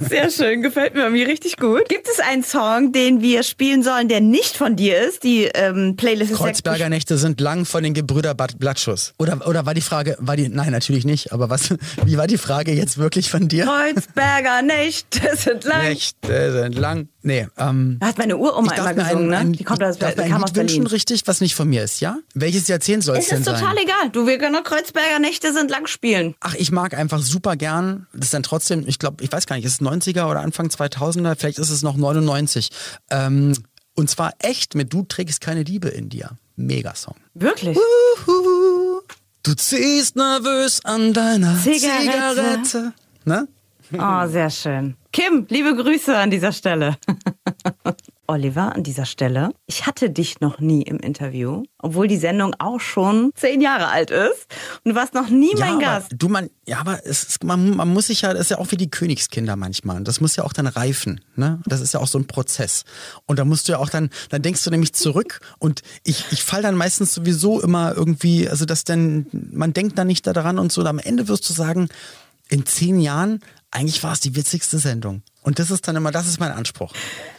Sehr 0.00 0.30
schön, 0.30 0.62
gefällt 0.62 0.94
mir 0.94 1.08
mir 1.10 1.26
richtig 1.26 1.56
gut. 1.56 1.88
Gibt 1.88 2.08
es 2.08 2.20
einen 2.20 2.42
Song, 2.42 2.92
den 2.92 3.20
wir 3.20 3.42
spielen 3.42 3.82
sollen, 3.82 4.08
der 4.08 4.20
nicht 4.20 4.56
von 4.56 4.76
dir 4.76 5.00
ist? 5.00 5.22
Die 5.22 5.44
ähm, 5.44 5.96
Playlist 5.96 6.32
ist 6.32 6.38
Kreuzberger 6.38 6.88
Nächte 6.88 7.18
sind 7.18 7.40
lang 7.40 7.64
von 7.64 7.82
den 7.82 7.94
Gebrüder 7.94 8.34
Blattschuss. 8.34 9.14
Oder, 9.18 9.46
oder 9.46 9.66
war 9.66 9.74
die 9.74 9.80
Frage, 9.80 10.16
war 10.18 10.36
die, 10.36 10.48
nein, 10.48 10.72
natürlich 10.72 11.04
nicht, 11.04 11.32
aber 11.32 11.50
was, 11.50 11.74
wie 12.04 12.16
war 12.16 12.26
die 12.26 12.38
Frage 12.38 12.72
jetzt 12.72 12.98
wirklich 12.98 13.30
von 13.30 13.48
dir? 13.48 13.64
Kreuzberger 13.64 14.62
Nächte 14.62 15.36
sind 15.36 15.64
lang. 15.64 15.82
Nächte 15.82 16.52
sind 16.52 16.74
lang. 16.76 17.08
Nee, 17.22 17.48
ähm. 17.56 17.96
Da 18.00 18.08
hat 18.08 18.18
meine 18.18 18.36
Uroma 18.36 18.74
immer 18.74 18.94
gesungen, 18.94 19.28
ne? 19.28 19.56
Die 19.56 19.64
kommt 19.64 19.82
aus, 19.82 19.98
darf 19.98 20.14
kam 20.14 20.44
aus 20.44 20.52
Berlin. 20.52 20.76
wünschen, 20.76 20.86
richtig, 20.88 21.22
was 21.26 21.40
nicht 21.40 21.54
von 21.54 21.68
mir 21.68 21.82
ist, 21.82 22.00
ja? 22.00 22.18
Welches 22.34 22.53
Jahrzehnt 22.68 23.04
soll 23.04 23.16
es 23.16 23.28
denn 23.28 23.42
sein? 23.42 23.54
Es 23.54 23.60
ist 23.60 23.66
total 23.66 23.82
egal. 23.82 24.10
Du, 24.10 24.26
wir 24.26 24.38
können 24.38 24.62
Kreuzberger 24.62 25.18
Nächte 25.18 25.52
sind 25.52 25.70
lang 25.70 25.86
spielen. 25.86 26.34
Ach, 26.40 26.54
ich 26.54 26.70
mag 26.70 26.94
einfach 26.94 27.20
super 27.20 27.56
gern, 27.56 28.06
das 28.12 28.26
ist 28.26 28.34
dann 28.34 28.42
trotzdem, 28.42 28.84
ich 28.86 28.98
glaube, 28.98 29.22
ich 29.22 29.30
weiß 29.30 29.46
gar 29.46 29.56
nicht, 29.56 29.64
ist 29.64 29.80
es 29.80 29.86
90er 29.86 30.30
oder 30.30 30.40
Anfang 30.40 30.68
2000er? 30.68 31.36
Vielleicht 31.36 31.58
ist 31.58 31.70
es 31.70 31.82
noch 31.82 31.96
99. 31.96 32.70
Ähm, 33.10 33.54
und 33.94 34.10
zwar 34.10 34.32
echt 34.38 34.74
mit 34.74 34.92
Du 34.92 35.02
trägst 35.02 35.40
keine 35.40 35.62
Liebe 35.62 35.88
in 35.88 36.08
dir. 36.08 36.30
Megasong. 36.56 37.16
Wirklich? 37.34 37.76
Uhuhu. 37.76 39.00
Du 39.42 39.54
ziehst 39.54 40.16
nervös 40.16 40.84
an 40.84 41.12
deiner 41.12 41.56
Zigarette. 41.60 42.00
Zigarette. 42.00 42.92
Ne? 43.24 43.48
Oh, 43.98 44.26
sehr 44.26 44.50
schön. 44.50 44.96
Kim, 45.12 45.46
liebe 45.48 45.76
Grüße 45.76 46.16
an 46.16 46.30
dieser 46.30 46.52
Stelle. 46.52 46.96
Oliver, 48.34 48.74
an 48.74 48.82
dieser 48.82 49.06
Stelle, 49.06 49.50
ich 49.66 49.86
hatte 49.86 50.10
dich 50.10 50.40
noch 50.40 50.58
nie 50.58 50.82
im 50.82 50.98
Interview, 50.98 51.62
obwohl 51.78 52.08
die 52.08 52.16
Sendung 52.16 52.54
auch 52.58 52.80
schon 52.80 53.30
zehn 53.36 53.60
Jahre 53.60 53.88
alt 53.88 54.10
ist. 54.10 54.46
Und 54.82 54.90
du 54.90 54.94
warst 54.96 55.14
noch 55.14 55.28
nie 55.28 55.56
ja, 55.56 55.66
mein 55.66 55.78
Gast. 55.78 56.08
Du, 56.12 56.28
man, 56.28 56.50
ja, 56.66 56.80
aber 56.80 57.06
es 57.06 57.22
ist, 57.22 57.44
man, 57.44 57.76
man 57.76 57.88
muss 57.92 58.08
sich 58.08 58.22
ja, 58.22 58.32
das 58.32 58.42
ist 58.42 58.50
ja 58.50 58.58
auch 58.58 58.72
wie 58.72 58.76
die 58.76 58.90
Königskinder 58.90 59.54
manchmal. 59.54 59.96
Und 59.96 60.08
das 60.08 60.20
muss 60.20 60.34
ja 60.34 60.42
auch 60.42 60.52
dann 60.52 60.66
reifen. 60.66 61.20
Ne? 61.36 61.60
Das 61.64 61.80
ist 61.80 61.94
ja 61.94 62.00
auch 62.00 62.08
so 62.08 62.18
ein 62.18 62.26
Prozess. 62.26 62.84
Und 63.26 63.38
da 63.38 63.44
musst 63.44 63.68
du 63.68 63.72
ja 63.72 63.78
auch 63.78 63.88
dann, 63.88 64.10
dann 64.30 64.42
denkst 64.42 64.64
du 64.64 64.70
nämlich 64.70 64.92
zurück 64.94 65.40
und 65.58 65.82
ich, 66.02 66.24
ich 66.32 66.42
fall 66.42 66.62
dann 66.62 66.74
meistens 66.74 67.14
sowieso 67.14 67.60
immer 67.60 67.94
irgendwie, 67.96 68.48
also 68.48 68.64
dass 68.64 68.82
dann, 68.82 69.26
man 69.30 69.72
denkt 69.72 69.96
dann 69.96 70.08
nicht 70.08 70.26
daran 70.26 70.58
und 70.58 70.72
so. 70.72 70.80
Und 70.80 70.88
am 70.88 70.98
Ende 70.98 71.28
wirst 71.28 71.48
du 71.48 71.52
sagen, 71.52 71.88
in 72.48 72.66
zehn 72.66 72.98
Jahren, 73.00 73.40
eigentlich 73.70 74.02
war 74.02 74.12
es 74.12 74.20
die 74.20 74.34
witzigste 74.34 74.78
Sendung. 74.78 75.22
Und 75.44 75.58
das 75.58 75.70
ist 75.70 75.86
dann 75.86 75.94
immer, 75.94 76.10
das 76.10 76.26
ist 76.26 76.40
mein 76.40 76.50
Anspruch. 76.50 76.92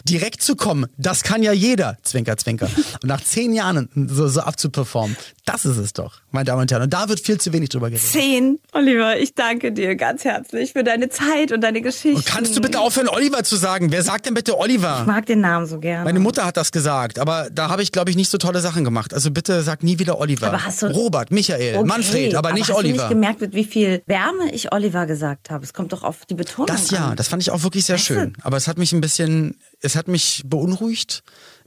Direkt 0.04 0.42
zu 0.42 0.56
kommen, 0.56 0.86
das 0.98 1.24
kann 1.24 1.42
ja 1.42 1.52
jeder, 1.52 1.98
Zwinker, 2.04 2.38
Zwinker. 2.38 2.70
Und 3.02 3.10
nach 3.10 3.22
zehn 3.22 3.52
Jahren 3.52 3.90
so, 4.08 4.28
so 4.28 4.42
abzuperformen, 4.42 5.18
das 5.46 5.64
ist 5.64 5.78
es 5.78 5.94
doch, 5.94 6.22
meine 6.32 6.46
Damen 6.46 6.62
und 6.64 6.72
Herren. 6.72 6.84
Und 6.84 6.94
da 6.94 7.08
wird 7.08 7.20
viel 7.20 7.40
zu 7.40 7.54
wenig 7.54 7.70
drüber 7.70 7.92
geredet. 7.92 8.10
Zehn. 8.10 8.60
Oliver, 8.74 9.18
ich 9.20 9.36
danke 9.36 9.72
dir 9.72 9.96
ganz 9.96 10.24
herzlich 10.24 10.74
für 10.74 10.84
deine 10.84 11.10
Zeit 11.10 11.52
und 11.52 11.62
deine 11.62 11.82
Geschichte. 11.82 12.18
Und 12.18 12.26
kannst 12.26 12.58
du 12.58 12.62
bitte 12.62 12.80
aufhören, 12.80 13.08
Oliver 13.08 13.44
zu 13.44 13.56
sagen? 13.56 13.92
Wer 13.92 14.02
sagt 14.02 14.26
denn 14.26 14.34
bitte 14.34 14.58
Oliver? 14.58 15.00
Ich 15.02 15.08
mag 15.08 15.26
den 15.28 15.42
Namen 15.42 15.68
so 15.68 15.80
gerne. 15.80 16.04
Meine 16.04 16.20
Mutter 16.20 16.46
hat 16.46 16.58
das 16.58 16.72
gesagt, 16.72 17.20
aber 17.20 17.50
da 17.52 17.70
habe 17.70 17.84
ich, 17.84 17.92
glaube 17.92 18.10
ich, 18.10 18.16
nicht 18.16 18.30
so 18.32 18.40
tolle 18.40 18.60
Sachen 18.60 18.84
gemacht. 18.84 19.14
Also 19.14 19.30
bitte 19.30 19.62
sag 19.62 19.84
nie 19.84 20.00
wieder 20.00 20.20
Oliver. 20.20 20.48
Aber 20.48 20.66
hast 20.66 20.82
du 20.82 20.88
Robert, 20.88 21.32
Michael, 21.32 21.78
okay, 21.78 21.88
Manfred, 21.88 22.36
aber, 22.36 22.50
aber 22.50 22.58
nicht 22.58 22.70
hast 22.70 22.78
Oliver. 22.78 23.04
Hast 23.04 23.12
du 23.12 23.16
nicht 23.16 23.38
gemerkt, 23.38 23.56
wie 23.56 23.66
viel 23.66 24.02
Wärme 24.08 24.52
ich 24.52 24.74
Oliver 24.74 25.06
gesagt 25.06 25.52
habe? 25.52 25.64
Es 25.64 25.74
kommt 25.74 25.94
doch 25.94 26.04
auf 26.04 26.26
die 26.26 26.34
Betonung 26.36 26.68
Das 26.68 26.90
ja, 26.90 27.10
an. 27.10 27.16
das 27.18 27.28
fand 27.28 27.44
ich 27.44 27.52
auch 27.52 27.62
wirklich 27.62 27.86
sehr 27.86 27.96
weißt 27.98 28.06
schön. 28.06 28.34
Aber 28.42 28.58
es 28.58 28.68
hat 28.68 28.80
mich 28.80 28.94
ein 28.94 29.02
bisschen, 29.02 29.60
es 29.82 29.96
hat 29.96 30.08
mich 30.08 30.42
beunruhigt. 30.46 31.24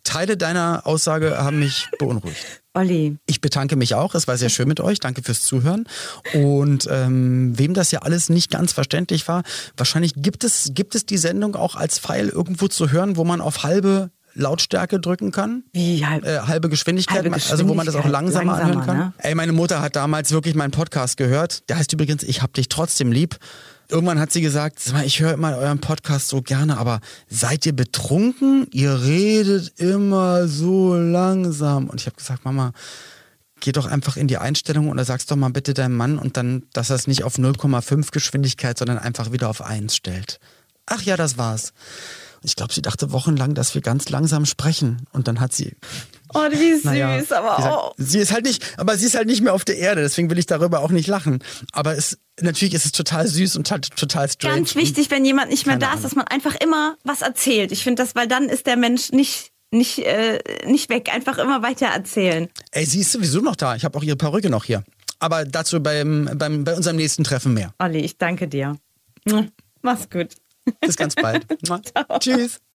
Teile 0.09 0.38
deiner 0.38 0.87
Aussage 0.87 1.37
haben 1.37 1.59
mich 1.59 1.87
beunruhigt. 1.99 2.62
Olli. 2.73 3.18
Ich 3.27 3.42
bedanke 3.42 3.77
mich 3.77 3.94
auch. 3.94 4.14
Es 4.14 4.27
war 4.27 4.38
sehr 4.38 4.49
schön 4.49 4.66
mit 4.66 4.81
euch. 4.81 5.01
Danke 5.01 5.23
fürs 5.23 5.42
Zuhören. 5.42 5.85
Und 6.33 6.88
ähm, 6.90 7.59
wem 7.59 7.75
das 7.75 7.90
ja 7.90 8.01
alles 8.01 8.31
nicht 8.31 8.51
ganz 8.51 8.73
verständlich 8.73 9.29
war, 9.29 9.42
wahrscheinlich 9.77 10.14
gibt 10.16 10.44
es, 10.44 10.71
gibt 10.73 10.94
es 10.94 11.05
die 11.05 11.18
Sendung 11.18 11.57
auch 11.57 11.77
als 11.77 11.99
Pfeil 11.99 12.31
irgendwo 12.31 12.68
zu 12.68 12.90
hören, 12.90 13.16
wo 13.16 13.25
man 13.25 13.42
auf 13.42 13.64
halbe 13.64 14.11
Lautstärke 14.33 14.99
drücken 14.99 15.31
kann. 15.31 15.64
Wie 15.73 16.07
halb, 16.07 16.25
äh, 16.25 16.38
halbe, 16.40 16.71
Geschwindigkeit, 16.71 17.16
halbe 17.16 17.31
Geschwindigkeit, 17.31 17.53
also 17.53 17.68
wo 17.68 17.75
man 17.75 17.85
das 17.85 17.97
auch 17.97 18.07
langsamer, 18.07 18.53
langsamer 18.53 18.71
anhören 18.73 18.87
kann. 18.87 18.97
Ne? 18.97 19.12
Ey, 19.18 19.35
meine 19.35 19.53
Mutter 19.53 19.83
hat 19.83 19.94
damals 19.94 20.31
wirklich 20.31 20.55
meinen 20.55 20.71
Podcast 20.71 21.18
gehört. 21.18 21.68
Der 21.68 21.77
heißt 21.77 21.92
übrigens 21.92 22.23
Ich 22.23 22.40
hab 22.40 22.55
dich 22.55 22.71
trotzdem 22.71 23.12
lieb. 23.12 23.37
Irgendwann 23.90 24.20
hat 24.20 24.33
sie 24.33 24.42
gesagt, 24.42 24.92
ich 25.05 25.20
höre 25.20 25.33
immer 25.33 25.57
euren 25.57 25.81
Podcast 25.81 26.29
so 26.29 26.42
gerne, 26.42 26.77
aber 26.77 27.01
seid 27.29 27.64
ihr 27.64 27.74
betrunken? 27.74 28.66
Ihr 28.70 29.03
redet 29.03 29.81
immer 29.81 30.46
so 30.46 30.94
langsam. 30.94 31.88
Und 31.88 32.01
ich 32.01 32.07
habe 32.07 32.16
gesagt, 32.16 32.44
Mama, 32.44 32.72
geh 33.61 33.72
doch 33.72 33.87
einfach 33.87 34.18
in 34.18 34.29
die 34.29 34.37
Einstellung 34.37 34.94
da 34.94 35.05
sagst 35.05 35.31
doch 35.31 35.37
mal 35.37 35.48
bitte 35.48 35.72
deinem 35.72 35.96
Mann 35.96 36.18
und 36.18 36.37
dann, 36.37 36.64
dass 36.74 36.90
er 36.90 36.96
es 36.96 37.07
nicht 37.07 37.24
auf 37.24 37.37
0,5 37.37 38.12
Geschwindigkeit, 38.12 38.77
sondern 38.77 38.98
einfach 38.98 39.33
wieder 39.33 39.48
auf 39.48 39.62
1 39.62 39.96
stellt. 39.96 40.38
Ach 40.85 41.01
ja, 41.03 41.16
das 41.16 41.38
war's. 41.38 41.72
Ich 42.42 42.57
glaube, 42.57 42.72
sie 42.72 42.83
dachte 42.83 43.12
wochenlang, 43.12 43.55
dass 43.55 43.74
wir 43.74 43.83
ganz 43.83 44.09
langsam 44.09 44.46
sprechen. 44.46 45.07
Und 45.12 45.29
dann 45.29 45.40
hat 45.40 45.53
sie. 45.53 45.77
Oh, 46.35 46.40
wie 46.51 46.74
süß, 46.74 46.85
naja, 46.85 47.22
aber 47.31 47.59
auch. 47.59 47.94
Sie 47.96 48.18
ist 48.18 48.33
halt 48.33 48.44
nicht, 48.44 48.62
aber 48.77 48.96
sie 48.98 49.07
ist 49.07 49.14
halt 49.14 49.27
nicht 49.27 49.40
mehr 49.40 49.55
auf 49.55 49.64
der 49.64 49.79
Erde, 49.79 50.03
deswegen 50.03 50.29
will 50.29 50.38
ich 50.38 50.46
darüber 50.46 50.81
auch 50.81 50.90
nicht 50.90 51.07
lachen. 51.07 51.42
Aber 51.72 51.96
es, 51.96 52.18
natürlich 52.40 52.74
ist 52.74 52.85
es 52.85 52.92
total 52.92 53.27
süß 53.27 53.57
und 53.57 53.66
total 53.66 54.29
strange. 54.29 54.57
Ganz 54.57 54.74
wichtig, 54.74 55.11
wenn 55.11 55.24
jemand 55.24 55.51
nicht 55.51 55.66
mehr 55.66 55.79
da 55.79 55.94
ist, 55.94 56.05
dass 56.05 56.14
man 56.14 56.27
einfach 56.27 56.55
immer 56.57 56.96
was 57.03 57.22
erzählt. 57.22 57.72
Ich 57.72 57.83
finde 57.83 58.03
das, 58.03 58.14
weil 58.14 58.29
dann 58.29 58.48
ist 58.51 58.66
der 58.66 58.77
Mensch 58.77 59.11
nicht 59.11 59.53
nicht, 59.70 59.98
äh, 59.98 60.38
nicht 60.66 60.88
weg, 60.88 61.11
einfach 61.12 61.37
immer 61.38 61.62
weiter 61.62 61.87
erzählen. 61.87 62.48
Ey, 62.70 62.87
sie 62.87 63.01
ist 63.01 63.12
sowieso 63.12 63.40
noch 63.40 63.57
da. 63.57 63.77
Ich 63.77 63.85
habe 63.85 63.98
auch 63.98 64.03
ihre 64.03 64.16
Perücke 64.16 64.48
noch 64.48 64.64
hier. 64.64 64.83
Aber 65.18 65.44
dazu 65.44 65.83
beim, 65.83 66.31
beim, 66.37 66.64
bei 66.64 66.74
unserem 66.74 66.96
nächsten 66.96 67.24
Treffen 67.24 67.53
mehr. 67.53 67.74
Olli, 67.79 67.98
ich 67.98 68.16
danke 68.16 68.48
dir. 68.48 68.77
Mach's 69.83 70.09
gut. 70.11 70.29
Bis 70.81 70.96
ganz 70.96 71.14
bald. 71.14 71.46
Tschüss. 72.20 72.61